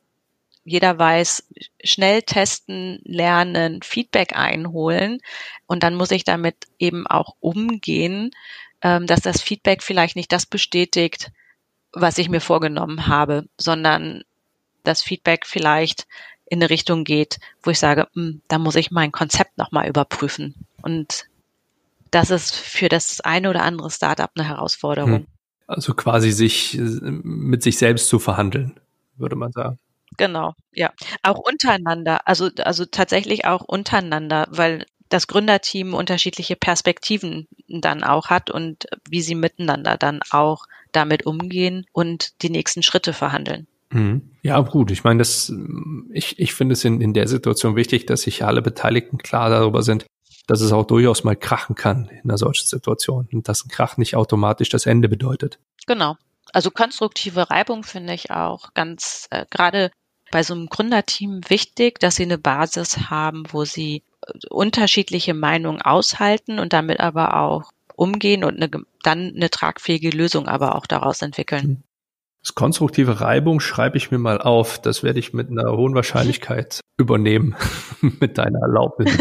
[0.65, 1.49] jeder weiß,
[1.83, 5.19] schnell testen, lernen, Feedback einholen
[5.67, 8.31] und dann muss ich damit eben auch umgehen,
[8.83, 11.33] ähm, dass das Feedback vielleicht nicht das bestätigt,
[11.93, 14.23] was ich mir vorgenommen habe, sondern
[14.85, 16.07] das Feedback vielleicht
[16.47, 20.55] in eine Richtung geht, wo ich sage, hm, da muss ich mein Konzept nochmal überprüfen.
[20.83, 21.27] Und
[22.11, 25.13] das ist für das eine oder andere Startup eine Herausforderung.
[25.13, 25.27] Hm.
[25.67, 28.81] Also quasi sich mit sich selbst zu verhandeln,
[29.17, 29.79] würde man sagen.
[30.17, 30.93] Genau, ja.
[31.23, 38.51] Auch untereinander, also, also tatsächlich auch untereinander, weil das Gründerteam unterschiedliche Perspektiven dann auch hat
[38.51, 43.67] und wie sie miteinander dann auch damit umgehen und die nächsten Schritte verhandeln.
[43.91, 44.31] Mhm.
[44.43, 44.91] Ja, gut.
[44.91, 45.53] Ich meine, das,
[46.13, 49.83] ich, ich finde es in, in der Situation wichtig, dass sich alle Beteiligten klar darüber
[49.83, 50.07] sind,
[50.51, 53.97] dass es auch durchaus mal krachen kann in einer solchen Situation und dass ein Krach
[53.99, 55.61] nicht automatisch das Ende bedeutet.
[55.87, 56.17] Genau.
[56.53, 59.93] Also konstruktive Reibung finde ich auch ganz äh, gerade
[60.33, 65.83] bei so einem Gründerteam wichtig, dass sie eine Basis haben, wo sie äh, unterschiedliche Meinungen
[65.83, 68.71] aushalten und damit aber auch umgehen und eine,
[69.05, 71.85] dann eine tragfähige Lösung aber auch daraus entwickeln.
[72.43, 74.81] Das konstruktive Reibung schreibe ich mir mal auf.
[74.81, 77.55] Das werde ich mit einer hohen Wahrscheinlichkeit übernehmen,
[78.01, 79.17] mit deiner Erlaubnis.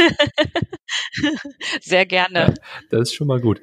[1.82, 2.40] Sehr gerne.
[2.40, 2.54] Ja,
[2.90, 3.62] das ist schon mal gut.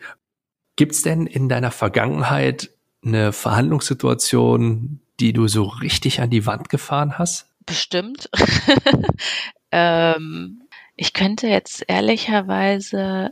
[0.77, 2.71] Gibt es denn in deiner Vergangenheit
[3.03, 7.49] eine Verhandlungssituation, die du so richtig an die Wand gefahren hast?
[7.65, 8.29] Bestimmt.
[9.71, 10.63] ähm,
[10.97, 13.31] ich könnte jetzt ehrlicherweise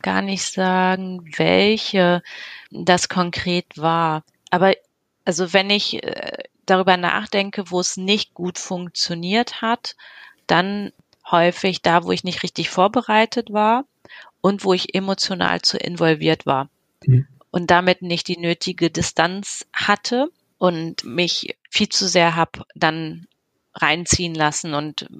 [0.00, 2.22] gar nicht sagen, welche
[2.70, 4.24] das konkret war.
[4.50, 4.72] Aber
[5.28, 9.94] also wenn ich äh, darüber nachdenke, wo es nicht gut funktioniert hat,
[10.46, 10.90] dann
[11.30, 13.84] häufig da, wo ich nicht richtig vorbereitet war
[14.40, 16.70] und wo ich emotional zu involviert war
[17.04, 17.28] mhm.
[17.50, 23.26] und damit nicht die nötige Distanz hatte und mich viel zu sehr habe dann
[23.74, 25.10] reinziehen lassen und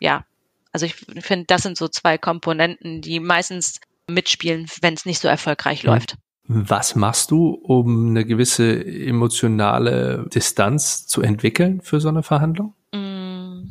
[0.00, 0.26] ja,
[0.70, 5.28] also ich finde, das sind so zwei Komponenten, die meistens mitspielen, wenn es nicht so
[5.28, 5.88] erfolgreich mhm.
[5.88, 6.16] läuft.
[6.46, 12.74] Was machst du, um eine gewisse emotionale Distanz zu entwickeln für so eine Verhandlung?
[12.92, 13.70] Mm,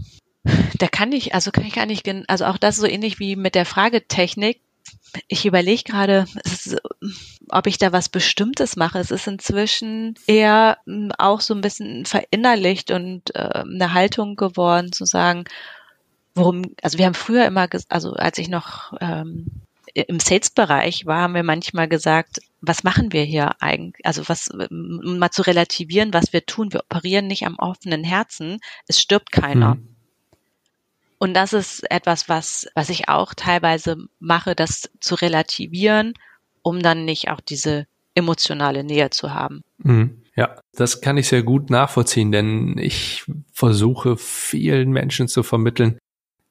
[0.80, 3.54] da kann ich, also kann ich gar nicht, also auch das so ähnlich wie mit
[3.54, 4.60] der Fragetechnik.
[5.28, 6.26] Ich überlege gerade,
[7.50, 8.98] ob ich da was Bestimmtes mache.
[8.98, 14.92] Es ist inzwischen eher mm, auch so ein bisschen verinnerlicht und äh, eine Haltung geworden,
[14.92, 15.44] zu sagen,
[16.34, 19.46] worum, also wir haben früher immer, also als ich noch ähm,
[19.94, 24.06] im Sales-Bereich war, haben wir manchmal gesagt, was machen wir hier eigentlich?
[24.06, 26.74] Also was, um mal zu relativieren, was wir tun.
[26.74, 28.60] Wir operieren nicht am offenen Herzen.
[28.88, 29.76] Es stirbt keiner.
[29.76, 29.96] Mhm.
[31.20, 36.14] Und das ist etwas, was, was ich auch teilweise mache, das zu relativieren,
[36.64, 39.62] um dann nicht auch diese emotionale Nähe zu haben.
[39.78, 40.24] Mhm.
[40.36, 46.00] Ja, das kann ich sehr gut nachvollziehen, denn ich versuche vielen Menschen zu vermitteln,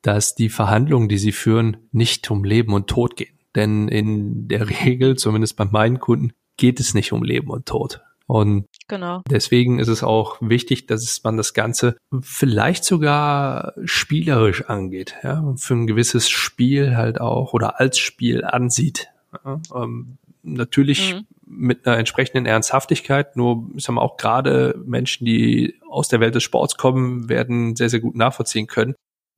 [0.03, 3.39] dass die Verhandlungen, die sie führen, nicht um Leben und Tod gehen.
[3.55, 8.01] Denn in der Regel, zumindest bei meinen Kunden, geht es nicht um Leben und Tod.
[8.27, 9.23] Und genau.
[9.29, 15.75] deswegen ist es auch wichtig, dass man das Ganze vielleicht sogar spielerisch angeht, ja, für
[15.75, 19.09] ein gewisses Spiel halt auch oder als Spiel ansieht.
[19.45, 21.27] Ja, ähm, natürlich mhm.
[21.47, 26.35] mit einer entsprechenden Ernsthaftigkeit, nur ich sag mal, auch gerade Menschen, die aus der Welt
[26.35, 28.95] des Sports kommen, werden sehr, sehr gut nachvollziehen können,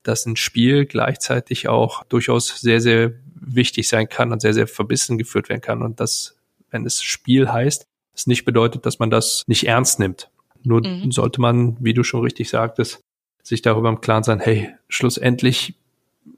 [0.07, 5.17] dass ein Spiel gleichzeitig auch durchaus sehr, sehr wichtig sein kann und sehr, sehr verbissen
[5.17, 5.81] geführt werden kann.
[5.81, 6.37] Und das,
[6.69, 10.29] wenn es Spiel heißt, es nicht bedeutet, dass man das nicht ernst nimmt.
[10.63, 11.11] Nur mhm.
[11.11, 13.01] sollte man, wie du schon richtig sagtest,
[13.43, 15.75] sich darüber im Klaren sein, hey, schlussendlich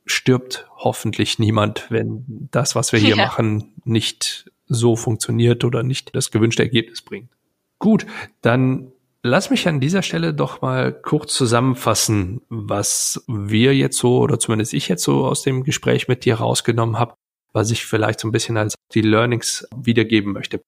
[0.06, 3.25] stirbt hoffentlich niemand, wenn das, was wir hier ja.
[3.25, 7.30] machen, nicht so funktioniert oder nicht das gewünschte Ergebnis bringt.
[7.80, 8.06] Gut,
[8.41, 8.91] dann
[9.23, 14.73] Lass mich an dieser Stelle doch mal kurz zusammenfassen, was wir jetzt so oder zumindest
[14.73, 17.15] ich jetzt so aus dem Gespräch mit dir rausgenommen habe,
[17.51, 20.62] was ich vielleicht so ein bisschen als die Learnings wiedergeben möchte.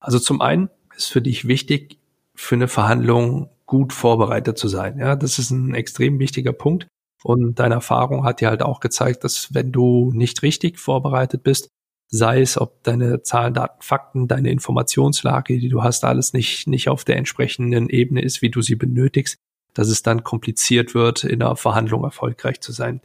[0.00, 1.98] Also zum einen ist für dich wichtig,
[2.34, 4.98] für eine Verhandlung gut vorbereitet zu sein.
[4.98, 6.86] Ja, das ist ein extrem wichtiger Punkt.
[7.22, 11.68] Und deine Erfahrung hat dir halt auch gezeigt, dass wenn du nicht richtig vorbereitet bist,
[12.08, 16.88] sei es, ob deine Zahlen, Daten, Fakten, deine Informationslage, die du hast, alles nicht, nicht
[16.88, 19.36] auf der entsprechenden Ebene ist, wie du sie benötigst,
[19.72, 23.00] dass es dann kompliziert wird, in einer Verhandlung erfolgreich zu sein.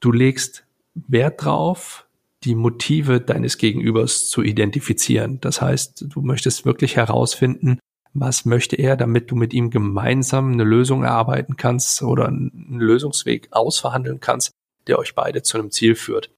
[0.00, 2.06] Du legst Wert drauf,
[2.44, 5.40] die Motive deines Gegenübers zu identifizieren.
[5.40, 7.78] Das heißt, du möchtest wirklich herausfinden,
[8.14, 13.48] was möchte er, damit du mit ihm gemeinsam eine Lösung erarbeiten kannst oder einen Lösungsweg
[13.52, 14.50] ausverhandeln kannst,
[14.86, 16.30] der euch beide zu einem Ziel führt.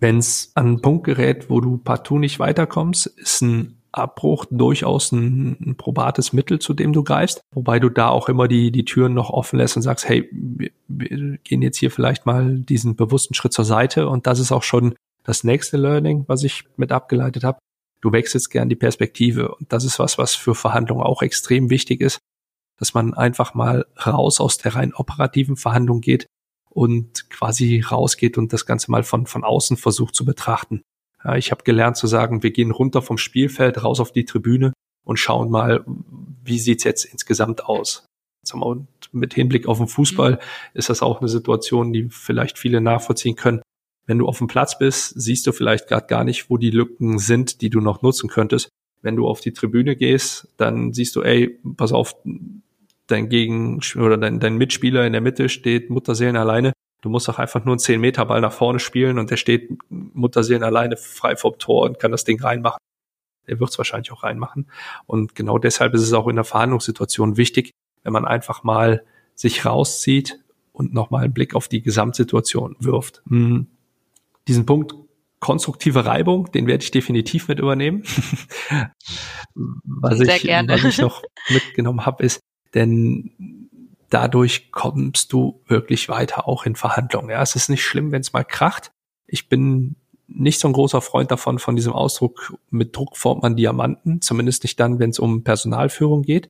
[0.00, 5.12] Wenn es an einen Punkt gerät, wo du partout nicht weiterkommst, ist ein Abbruch durchaus
[5.12, 8.84] ein, ein, probates Mittel, zu dem du greifst, wobei du da auch immer die, die
[8.84, 12.96] Türen noch offen lässt und sagst, hey, wir, wir gehen jetzt hier vielleicht mal diesen
[12.96, 14.08] bewussten Schritt zur Seite.
[14.08, 17.58] Und das ist auch schon das nächste Learning, was ich mit abgeleitet habe.
[18.00, 19.54] Du wechselst gern die Perspektive.
[19.54, 22.18] Und das ist was, was für Verhandlungen auch extrem wichtig ist,
[22.78, 26.26] dass man einfach mal raus aus der rein operativen Verhandlung geht
[26.78, 30.82] und quasi rausgeht und das Ganze mal von, von außen versucht zu betrachten.
[31.24, 34.72] Ja, ich habe gelernt zu sagen, wir gehen runter vom Spielfeld, raus auf die Tribüne
[35.04, 35.84] und schauen mal,
[36.44, 38.06] wie sieht's jetzt insgesamt aus.
[38.54, 40.38] Und mit Hinblick auf den Fußball mhm.
[40.74, 43.60] ist das auch eine Situation, die vielleicht viele nachvollziehen können.
[44.06, 47.18] Wenn du auf dem Platz bist, siehst du vielleicht gerade gar nicht, wo die Lücken
[47.18, 48.68] sind, die du noch nutzen könntest.
[49.02, 52.14] Wenn du auf die Tribüne gehst, dann siehst du, ey, pass auf,
[53.08, 56.72] dein Gegen oder dein, dein Mitspieler in der Mitte steht Mutterseelen alleine.
[57.00, 59.70] Du musst auch einfach nur einen 10 Meter Ball nach vorne spielen und der steht
[59.88, 62.78] Mutterseelen alleine frei vom Tor und kann das Ding reinmachen.
[63.46, 64.68] Er wird es wahrscheinlich auch reinmachen.
[65.06, 67.70] Und genau deshalb ist es auch in der Verhandlungssituation wichtig,
[68.02, 70.40] wenn man einfach mal sich rauszieht
[70.72, 73.22] und nochmal einen Blick auf die Gesamtsituation wirft.
[73.28, 73.68] Hm.
[74.46, 74.94] Diesen Punkt
[75.40, 78.02] konstruktive Reibung, den werde ich definitiv mit übernehmen.
[79.54, 80.72] was, Sehr ich, gerne.
[80.72, 82.40] was ich noch mitgenommen habe, ist,
[82.74, 83.68] denn
[84.10, 87.30] dadurch kommst du wirklich weiter auch in Verhandlungen.
[87.30, 88.90] Ja, es ist nicht schlimm, wenn es mal kracht.
[89.26, 93.56] Ich bin nicht so ein großer Freund davon, von diesem Ausdruck, mit Druck formt man
[93.56, 96.48] Diamanten, zumindest nicht dann, wenn es um Personalführung geht.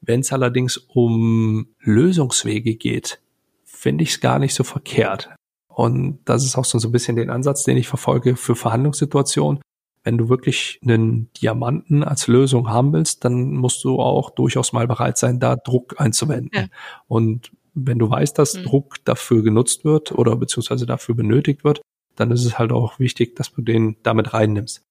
[0.00, 3.22] Wenn es allerdings um Lösungswege geht,
[3.64, 5.30] finde ich es gar nicht so verkehrt.
[5.68, 9.60] Und das ist auch so, so ein bisschen den Ansatz, den ich verfolge für Verhandlungssituationen.
[10.04, 14.86] Wenn du wirklich einen Diamanten als Lösung haben willst, dann musst du auch durchaus mal
[14.86, 16.50] bereit sein, da Druck einzuwenden.
[16.52, 16.66] Ja.
[17.08, 18.64] Und wenn du weißt, dass mhm.
[18.64, 21.80] Druck dafür genutzt wird oder beziehungsweise dafür benötigt wird,
[22.16, 24.82] dann ist es halt auch wichtig, dass du den damit reinnimmst.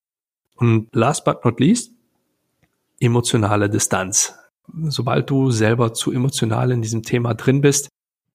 [0.56, 1.92] Und last but not least,
[3.00, 4.34] emotionale Distanz.
[4.88, 7.88] Sobald du selber zu emotional in diesem Thema drin bist,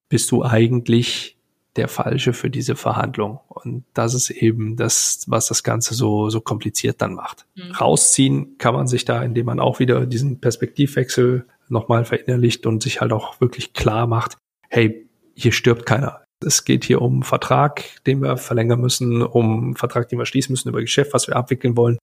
[0.07, 1.37] bist du eigentlich
[1.75, 3.39] der Falsche für diese Verhandlung.
[3.47, 7.45] Und das ist eben das, was das Ganze so, so kompliziert dann macht.
[7.55, 7.71] Mhm.
[7.71, 13.01] Rausziehen kann man sich da, indem man auch wieder diesen Perspektivwechsel nochmal verinnerlicht und sich
[13.01, 14.37] halt auch wirklich klar macht,
[14.69, 16.23] hey, hier stirbt keiner.
[16.43, 20.25] Es geht hier um einen Vertrag, den wir verlängern müssen, um einen Vertrag, den wir
[20.25, 21.97] schließen müssen über Geschäft, was wir abwickeln wollen,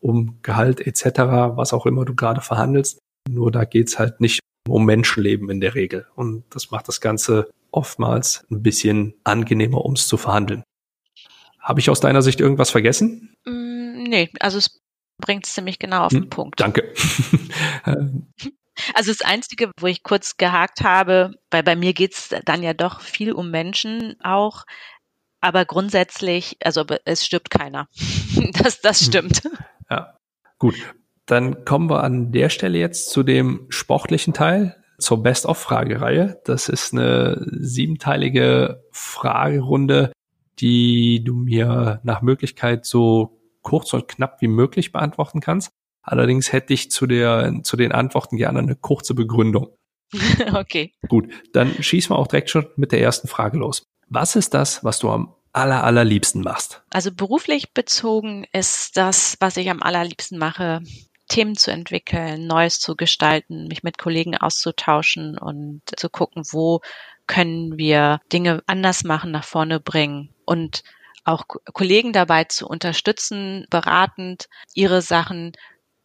[0.00, 1.04] um Gehalt etc.,
[1.56, 2.98] was auch immer du gerade verhandelst.
[3.28, 6.06] Nur da geht's halt nicht um Menschenleben in der Regel.
[6.14, 10.62] Und das macht das Ganze oftmals ein bisschen angenehmer, ums zu verhandeln.
[11.58, 13.34] Habe ich aus deiner Sicht irgendwas vergessen?
[13.44, 14.80] Mm, nee, also es
[15.18, 16.60] bringt es ziemlich genau auf den hm, Punkt.
[16.60, 16.92] Danke.
[17.84, 23.00] also das Einzige, wo ich kurz gehakt habe, weil bei mir geht's dann ja doch
[23.00, 24.64] viel um Menschen auch,
[25.40, 27.88] aber grundsätzlich, also es stirbt keiner.
[28.62, 29.06] das, das hm.
[29.06, 29.42] stimmt.
[29.90, 30.16] Ja,
[30.58, 30.76] gut.
[31.26, 36.40] Dann kommen wir an der Stelle jetzt zu dem sportlichen Teil zur Best-of-Fragereihe.
[36.44, 40.12] Das ist eine siebenteilige Fragerunde,
[40.58, 45.70] die du mir nach Möglichkeit so kurz und knapp wie möglich beantworten kannst.
[46.02, 49.68] Allerdings hätte ich zu der, zu den Antworten gerne eine kurze Begründung.
[50.54, 50.92] okay.
[51.08, 53.84] Gut, dann schießen wir auch direkt schon mit der ersten Frage los.
[54.08, 56.82] Was ist das, was du am aller, allerliebsten machst?
[56.90, 60.82] Also beruflich bezogen ist das, was ich am allerliebsten mache,
[61.32, 66.80] Themen zu entwickeln, Neues zu gestalten, mich mit Kollegen auszutauschen und zu gucken, wo
[67.26, 70.82] können wir Dinge anders machen, nach vorne bringen und
[71.24, 75.52] auch Kollegen dabei zu unterstützen, beratend ihre Sachen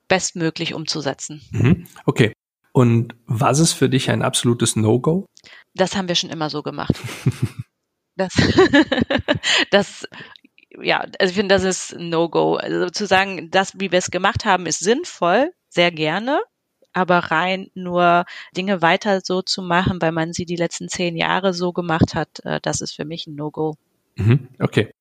[0.07, 1.41] bestmöglich umzusetzen.
[1.51, 1.87] Mhm.
[2.05, 2.31] Okay.
[2.71, 5.25] Und was ist für dich ein absolutes No-Go?
[5.73, 6.93] Das haben wir schon immer so gemacht.
[8.15, 8.33] das,
[9.71, 10.07] das
[10.81, 12.55] ja, also ich finde, das ist ein No-Go.
[12.55, 16.41] Also zu sagen, das, wie wir es gemacht haben, ist sinnvoll, sehr gerne,
[16.93, 21.53] aber rein nur Dinge weiter so zu machen, weil man sie die letzten zehn Jahre
[21.53, 23.75] so gemacht hat, äh, das ist für mich ein No-Go.
[24.15, 24.91] Mhm, okay.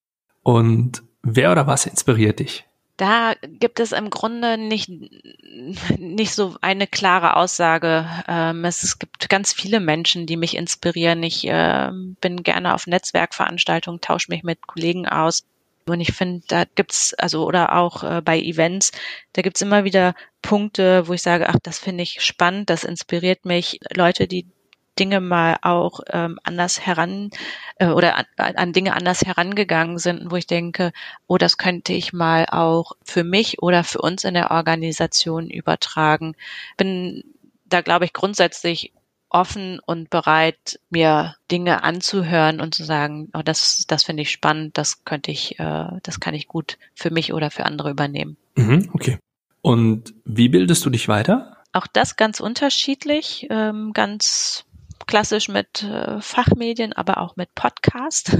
[0.42, 2.64] Und wer oder was inspiriert dich?
[2.96, 4.90] Da gibt es im Grunde nicht,
[5.98, 8.08] nicht so eine klare Aussage.
[8.26, 11.22] Ähm, es, gibt ganz viele Menschen, die mich inspirieren.
[11.22, 11.90] Ich äh,
[12.22, 15.44] bin gerne auf Netzwerkveranstaltungen, tausche mich mit Kollegen aus.
[15.88, 18.92] Und ich finde, da gibt's also oder auch äh, bei Events,
[19.34, 23.44] da gibt's immer wieder Punkte, wo ich sage, ach, das finde ich spannend, das inspiriert
[23.44, 23.78] mich.
[23.94, 24.46] Leute, die
[24.98, 27.30] Dinge mal auch ähm, anders heran
[27.78, 30.92] äh, oder an, an Dinge anders herangegangen sind, wo ich denke,
[31.26, 36.34] oh, das könnte ich mal auch für mich oder für uns in der Organisation übertragen.
[36.76, 37.24] Bin
[37.66, 38.92] da glaube ich grundsätzlich
[39.36, 44.78] offen und bereit, mir Dinge anzuhören und zu sagen, oh, das, das finde ich spannend,
[44.78, 48.36] das könnte ich, äh, das kann ich gut für mich oder für andere übernehmen.
[48.54, 49.18] Mhm, okay.
[49.60, 51.56] Und wie bildest du dich weiter?
[51.72, 54.64] Auch das ganz unterschiedlich, ähm, ganz
[55.06, 58.36] klassisch mit äh, Fachmedien, aber auch mit Podcast.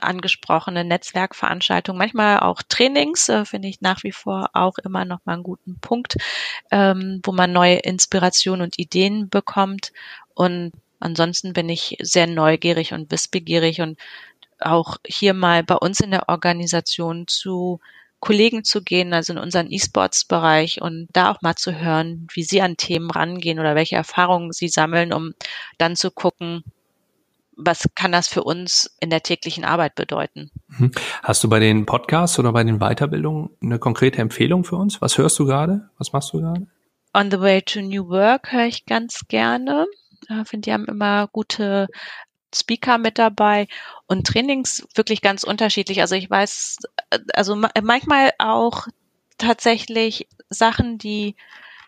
[0.00, 5.34] Angesprochene Netzwerkveranstaltungen, manchmal auch Trainings, äh, finde ich nach wie vor auch immer noch mal
[5.34, 6.16] einen guten Punkt,
[6.70, 9.92] ähm, wo man neue Inspiration und Ideen bekommt.
[10.34, 13.98] Und ansonsten bin ich sehr neugierig und wissbegierig und
[14.60, 17.80] auch hier mal bei uns in der Organisation zu
[18.20, 22.60] Kollegen zu gehen, also in unseren E-Sports-Bereich und da auch mal zu hören, wie sie
[22.60, 25.34] an Themen rangehen oder welche Erfahrungen sie sammeln, um
[25.78, 26.64] dann zu gucken,
[27.58, 30.50] was kann das für uns in der täglichen Arbeit bedeuten?
[30.68, 30.92] Mhm.
[31.22, 35.02] Hast du bei den Podcasts oder bei den Weiterbildungen eine konkrete Empfehlung für uns?
[35.02, 35.90] Was hörst du gerade?
[35.98, 36.66] Was machst du gerade?
[37.14, 39.86] On the Way to New Work höre ich ganz gerne.
[40.28, 41.88] Ich finde, die haben immer gute
[42.54, 43.66] Speaker mit dabei
[44.06, 46.00] und Trainings wirklich ganz unterschiedlich.
[46.00, 46.78] Also ich weiß,
[47.34, 48.86] also manchmal auch
[49.36, 51.34] tatsächlich Sachen, die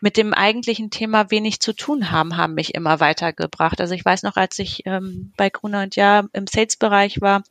[0.01, 3.79] mit dem eigentlichen Thema wenig zu tun haben, haben mich immer weitergebracht.
[3.79, 7.43] Also ich weiß noch, als ich ähm, bei Gruner und Ja im Sales-Bereich war,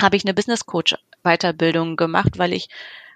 [0.00, 2.68] habe ich eine Business Coach Weiterbildung gemacht, weil ich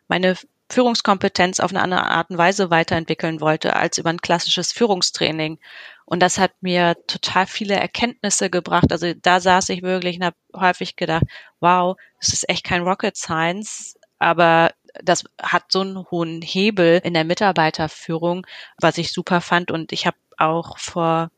[0.06, 0.36] meine
[0.70, 5.58] Führungskompetenz auf eine andere Art und Weise weiterentwickeln wollte als über ein klassisches Führungstraining.
[6.04, 8.92] Und das hat mir total viele Erkenntnisse gebracht.
[8.92, 11.24] Also da saß ich wirklich und habe häufig gedacht,
[11.60, 14.72] wow, das ist echt kein Rocket Science, aber
[15.02, 18.46] das hat so einen hohen Hebel in der Mitarbeiterführung,
[18.80, 19.70] was ich super fand.
[19.70, 21.30] Und ich habe auch vor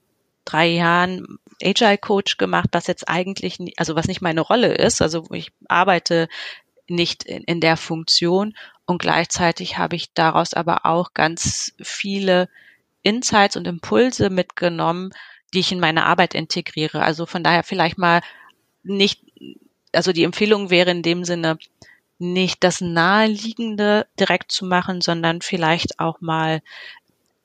[0.45, 5.03] drei Jahren Agile Coach gemacht, was jetzt eigentlich, also was nicht meine Rolle ist.
[5.03, 6.29] Also ich arbeite
[6.89, 8.55] nicht in, in der Funktion.
[8.87, 12.49] Und gleichzeitig habe ich daraus aber auch ganz viele
[13.03, 15.11] Insights und Impulse mitgenommen,
[15.55, 17.03] die ich in meine Arbeit integriere.
[17.03, 18.21] Also von daher vielleicht mal
[18.83, 19.23] nicht,
[19.93, 21.59] also die Empfehlung wäre in dem Sinne,
[22.21, 26.61] nicht das Naheliegende direkt zu machen, sondern vielleicht auch mal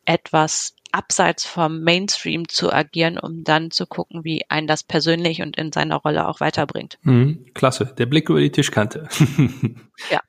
[0.06, 5.58] etwas abseits vom Mainstream zu agieren, um dann zu gucken, wie ein das persönlich und
[5.58, 6.98] in seiner Rolle auch weiterbringt.
[7.02, 9.10] Mhm, klasse, der Blick über die Tischkante.
[10.10, 10.22] ja.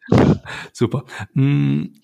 [0.72, 1.04] Super.
[1.34, 1.94] Mhm.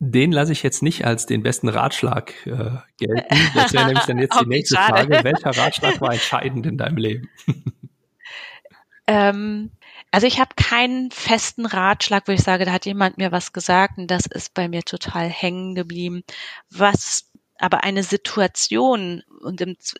[0.00, 3.36] Den lasse ich jetzt nicht als den besten Ratschlag äh, gelten.
[3.54, 5.12] Das wäre nämlich dann jetzt die nächste schade.
[5.12, 5.24] Frage.
[5.24, 7.28] Welcher Ratschlag war entscheidend in deinem Leben?
[9.08, 9.72] ähm,
[10.10, 13.98] also ich habe keinen festen Ratschlag, wo ich sage, da hat jemand mir was gesagt
[13.98, 16.22] und das ist bei mir total hängen geblieben.
[16.70, 19.22] Was aber eine Situation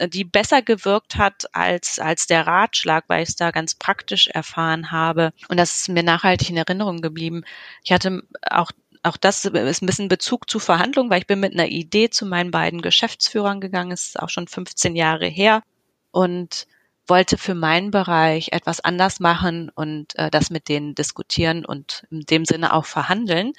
[0.00, 4.90] die besser gewirkt hat als als der Ratschlag, weil ich es da ganz praktisch erfahren
[4.92, 7.44] habe und das ist mir nachhaltig in Erinnerung geblieben.
[7.82, 8.70] Ich hatte auch
[9.02, 12.26] auch das ist ein bisschen Bezug zu Verhandlungen, weil ich bin mit einer Idee zu
[12.26, 15.62] meinen beiden Geschäftsführern gegangen, es ist auch schon 15 Jahre her
[16.10, 16.66] und
[17.08, 22.20] wollte für meinen Bereich etwas anders machen und äh, das mit denen diskutieren und in
[22.20, 23.52] dem Sinne auch verhandeln.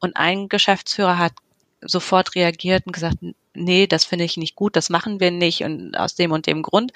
[0.00, 1.32] Und ein Geschäftsführer hat
[1.80, 3.16] sofort reagiert und gesagt,
[3.54, 6.62] nee, das finde ich nicht gut, das machen wir nicht und aus dem und dem
[6.62, 6.92] Grund.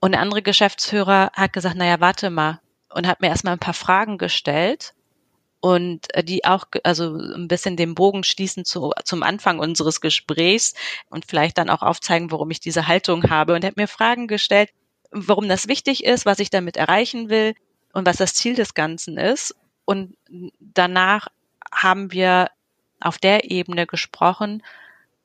[0.00, 2.60] Und der andere Geschäftsführer hat gesagt, naja, warte mal
[2.94, 4.94] und hat mir erstmal ein paar Fragen gestellt
[5.60, 10.74] und äh, die auch also ein bisschen den Bogen schließen zu, zum Anfang unseres Gesprächs
[11.08, 13.54] und vielleicht dann auch aufzeigen, warum ich diese Haltung habe.
[13.54, 14.70] Und hat mir Fragen gestellt,
[15.14, 17.54] warum das wichtig ist, was ich damit erreichen will
[17.92, 19.54] und was das Ziel des Ganzen ist.
[19.84, 20.16] Und
[20.60, 21.28] danach
[21.72, 22.50] haben wir
[23.00, 24.62] auf der Ebene gesprochen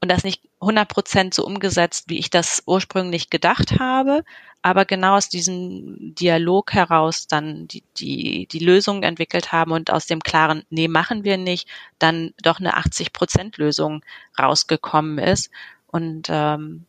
[0.02, 4.24] und das nicht 100 Prozent so umgesetzt, wie ich das ursprünglich gedacht habe,
[4.62, 10.06] aber genau aus diesem Dialog heraus dann die, die, die Lösung entwickelt haben und aus
[10.06, 11.68] dem klaren, nee, machen wir nicht,
[11.98, 14.04] dann doch eine 80 Prozent Lösung
[14.38, 15.50] rausgekommen ist.
[15.88, 16.86] Und ähm,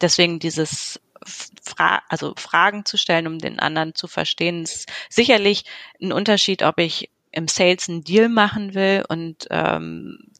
[0.00, 5.64] deswegen dieses Fra also Fragen zu stellen, um den anderen zu verstehen, ist sicherlich
[6.00, 10.30] ein Unterschied, ob ich im Sales einen Deal machen will und ähm,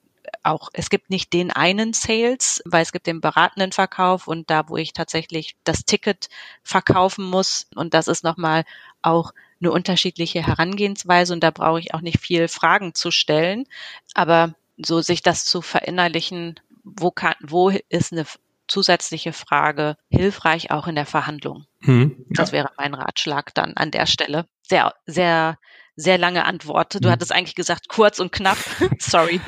[0.42, 4.68] auch, es gibt nicht den einen Sales, weil es gibt den beratenden Verkauf und da,
[4.68, 6.28] wo ich tatsächlich das Ticket
[6.62, 7.66] verkaufen muss.
[7.74, 8.64] Und das ist nochmal
[9.02, 13.66] auch eine unterschiedliche Herangehensweise und da brauche ich auch nicht viel Fragen zu stellen,
[14.14, 18.24] aber so sich das zu verinnerlichen, wo kann, wo ist eine
[18.70, 21.64] zusätzliche Frage hilfreich auch in der Verhandlung?
[21.82, 22.24] Hm, ja.
[22.30, 24.46] Das wäre mein Ratschlag dann an der Stelle.
[24.62, 25.58] Sehr, sehr,
[25.96, 26.94] sehr lange Antwort.
[26.94, 27.10] Du hm.
[27.10, 28.58] hattest eigentlich gesagt kurz und knapp.
[28.98, 29.40] Sorry.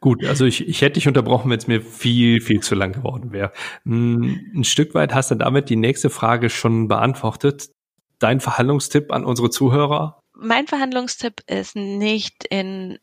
[0.00, 3.32] Gut, also ich, ich hätte dich unterbrochen, wenn es mir viel, viel zu lang geworden
[3.32, 3.52] wäre.
[3.84, 7.70] Hm, ein Stück weit hast du damit die nächste Frage schon beantwortet.
[8.18, 10.20] Dein Verhandlungstipp an unsere Zuhörer?
[10.38, 12.98] Mein Verhandlungstipp ist nicht in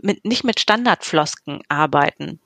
[0.00, 2.40] mit, nicht mit Standardflosken arbeiten.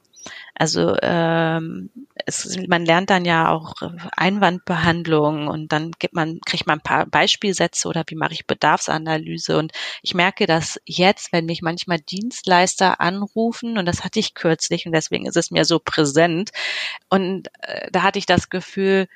[0.55, 1.91] Also ähm,
[2.27, 3.75] es, man lernt dann ja auch
[4.17, 9.59] Einwandbehandlung und dann gibt man, kriegt man ein paar Beispielsätze oder wie mache ich Bedarfsanalyse.
[9.59, 14.87] Und ich merke dass jetzt, wenn mich manchmal Dienstleister anrufen, und das hatte ich kürzlich
[14.87, 16.51] und deswegen ist es mir so präsent.
[17.09, 19.09] Und äh, da hatte ich das Gefühl,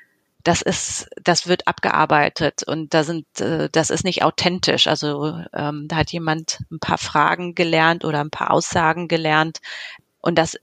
[0.43, 4.87] das ist, das wird abgearbeitet und da sind, äh, das ist nicht authentisch.
[4.87, 9.59] Also ähm, da hat jemand ein paar Fragen gelernt oder ein paar Aussagen gelernt
[10.21, 10.57] und das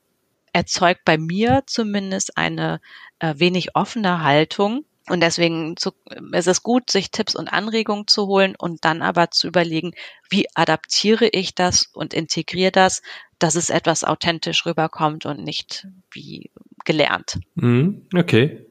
[0.54, 2.80] erzeugt bei mir zumindest eine
[3.18, 4.84] äh, wenig offene Haltung.
[5.06, 5.92] Und deswegen zu,
[6.32, 9.92] ist es gut, sich Tipps und Anregungen zu holen und dann aber zu überlegen,
[10.30, 13.02] wie adaptiere ich das und integriere das,
[13.38, 16.50] dass es etwas authentisch rüberkommt und nicht wie
[16.86, 17.38] gelernt.
[17.54, 18.64] Mhm, okay.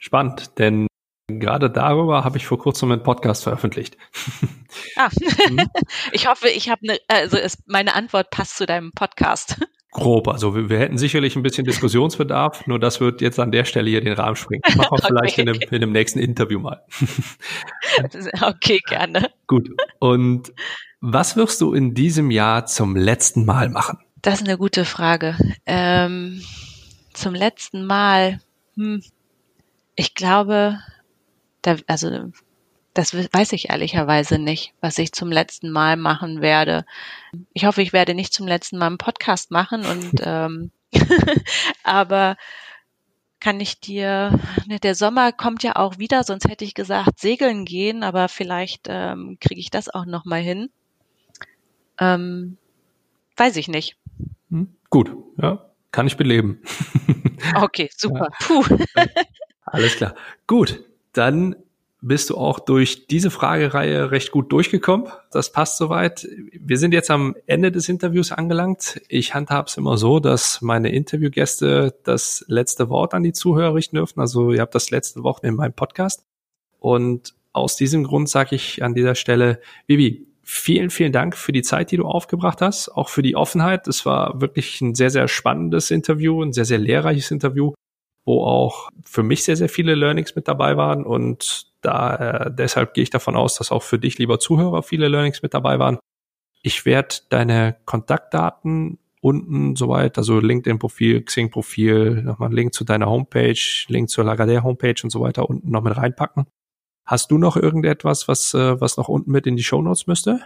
[0.00, 0.88] Spannend, denn
[1.28, 3.96] gerade darüber habe ich vor kurzem einen Podcast veröffentlicht.
[4.96, 5.10] Ah.
[5.48, 5.68] Mhm.
[6.12, 9.58] ich hoffe, ich habe eine, also es, meine Antwort passt zu deinem Podcast.
[9.92, 13.66] Grob, also wir, wir, hätten sicherlich ein bisschen Diskussionsbedarf, nur das wird jetzt an der
[13.66, 14.62] Stelle hier den Rahmen springen.
[14.74, 15.02] Machen wir okay.
[15.06, 16.82] vielleicht in einem, in einem nächsten Interview mal.
[18.40, 19.30] okay, gerne.
[19.46, 19.68] Gut.
[19.98, 20.52] Und
[21.02, 23.98] was wirst du in diesem Jahr zum letzten Mal machen?
[24.22, 25.36] Das ist eine gute Frage.
[25.66, 26.40] Ähm,
[27.12, 28.40] zum letzten Mal,
[28.76, 29.02] hm,
[29.94, 30.78] ich glaube,
[31.60, 32.30] da, also
[32.94, 36.84] das weiß ich ehrlicherweise nicht, was ich zum letzten Mal machen werde.
[37.52, 40.70] Ich hoffe, ich werde nicht zum letzten Mal einen Podcast machen und ähm,
[41.84, 42.36] aber
[43.40, 47.64] kann ich dir, ne, der Sommer kommt ja auch wieder, sonst hätte ich gesagt, segeln
[47.64, 50.70] gehen, aber vielleicht ähm, kriege ich das auch noch mal hin.
[51.98, 52.56] Ähm,
[53.36, 53.96] weiß ich nicht.
[54.50, 56.62] Hm, gut, ja, kann ich beleben.
[57.56, 58.28] okay, super.
[58.30, 58.46] Ja.
[58.46, 58.64] Puh.
[59.64, 60.14] Alles klar.
[60.46, 61.56] Gut, dann
[62.02, 65.06] bist du auch durch diese Fragereihe recht gut durchgekommen.
[65.30, 66.28] Das passt soweit.
[66.52, 69.00] Wir sind jetzt am Ende des Interviews angelangt.
[69.08, 73.96] Ich handhabe es immer so, dass meine Interviewgäste das letzte Wort an die Zuhörer richten
[73.96, 74.20] dürfen.
[74.20, 76.26] Also ihr habt das letzte Wort in meinem Podcast.
[76.80, 81.62] Und aus diesem Grund sage ich an dieser Stelle, Vivi, vielen, vielen Dank für die
[81.62, 83.86] Zeit, die du aufgebracht hast, auch für die Offenheit.
[83.86, 87.74] Es war wirklich ein sehr, sehr spannendes Interview, ein sehr, sehr lehrreiches Interview
[88.24, 92.94] wo auch für mich sehr, sehr viele Learnings mit dabei waren und da äh, deshalb
[92.94, 95.98] gehe ich davon aus, dass auch für dich, lieber Zuhörer, viele Learnings mit dabei waren.
[96.62, 103.54] Ich werde deine Kontaktdaten unten soweit, also LinkedIn-Profil, Xing-Profil, nochmal Link zu deiner Homepage,
[103.88, 106.46] Link zur Lagardère-Homepage und so weiter unten noch mit reinpacken.
[107.04, 110.40] Hast du noch irgendetwas, was, äh, was noch unten mit in die Show Notes müsste?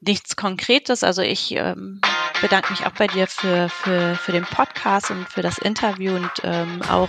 [0.00, 1.02] Nichts Konkretes.
[1.02, 2.00] Also ich ähm,
[2.40, 6.30] bedanke mich auch bei dir für, für, für den Podcast und für das Interview und
[6.42, 7.08] ähm, auch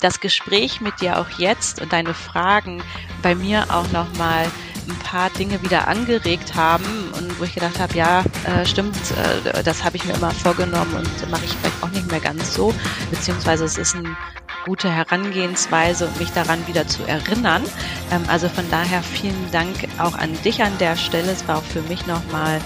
[0.00, 2.82] das Gespräch mit dir auch jetzt und deine Fragen
[3.22, 4.46] bei mir auch nochmal
[4.88, 6.84] ein paar Dinge wieder angeregt haben
[7.16, 8.96] und wo ich gedacht habe, ja, äh, stimmt,
[9.44, 12.54] äh, das habe ich mir immer vorgenommen und mache ich vielleicht auch nicht mehr ganz
[12.54, 12.74] so,
[13.10, 14.16] beziehungsweise es ist eine
[14.64, 17.62] gute Herangehensweise, mich daran wieder zu erinnern.
[18.10, 21.32] Ähm, also von daher vielen Dank auch an dich an der Stelle.
[21.32, 22.60] Es war auch für mich nochmal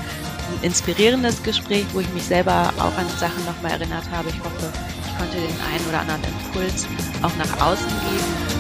[0.51, 4.29] ein inspirierendes Gespräch, wo ich mich selber auch an Sachen nochmal erinnert habe.
[4.29, 4.73] Ich hoffe,
[5.07, 6.87] ich konnte den einen oder anderen Impuls
[7.23, 8.54] auch nach außen geben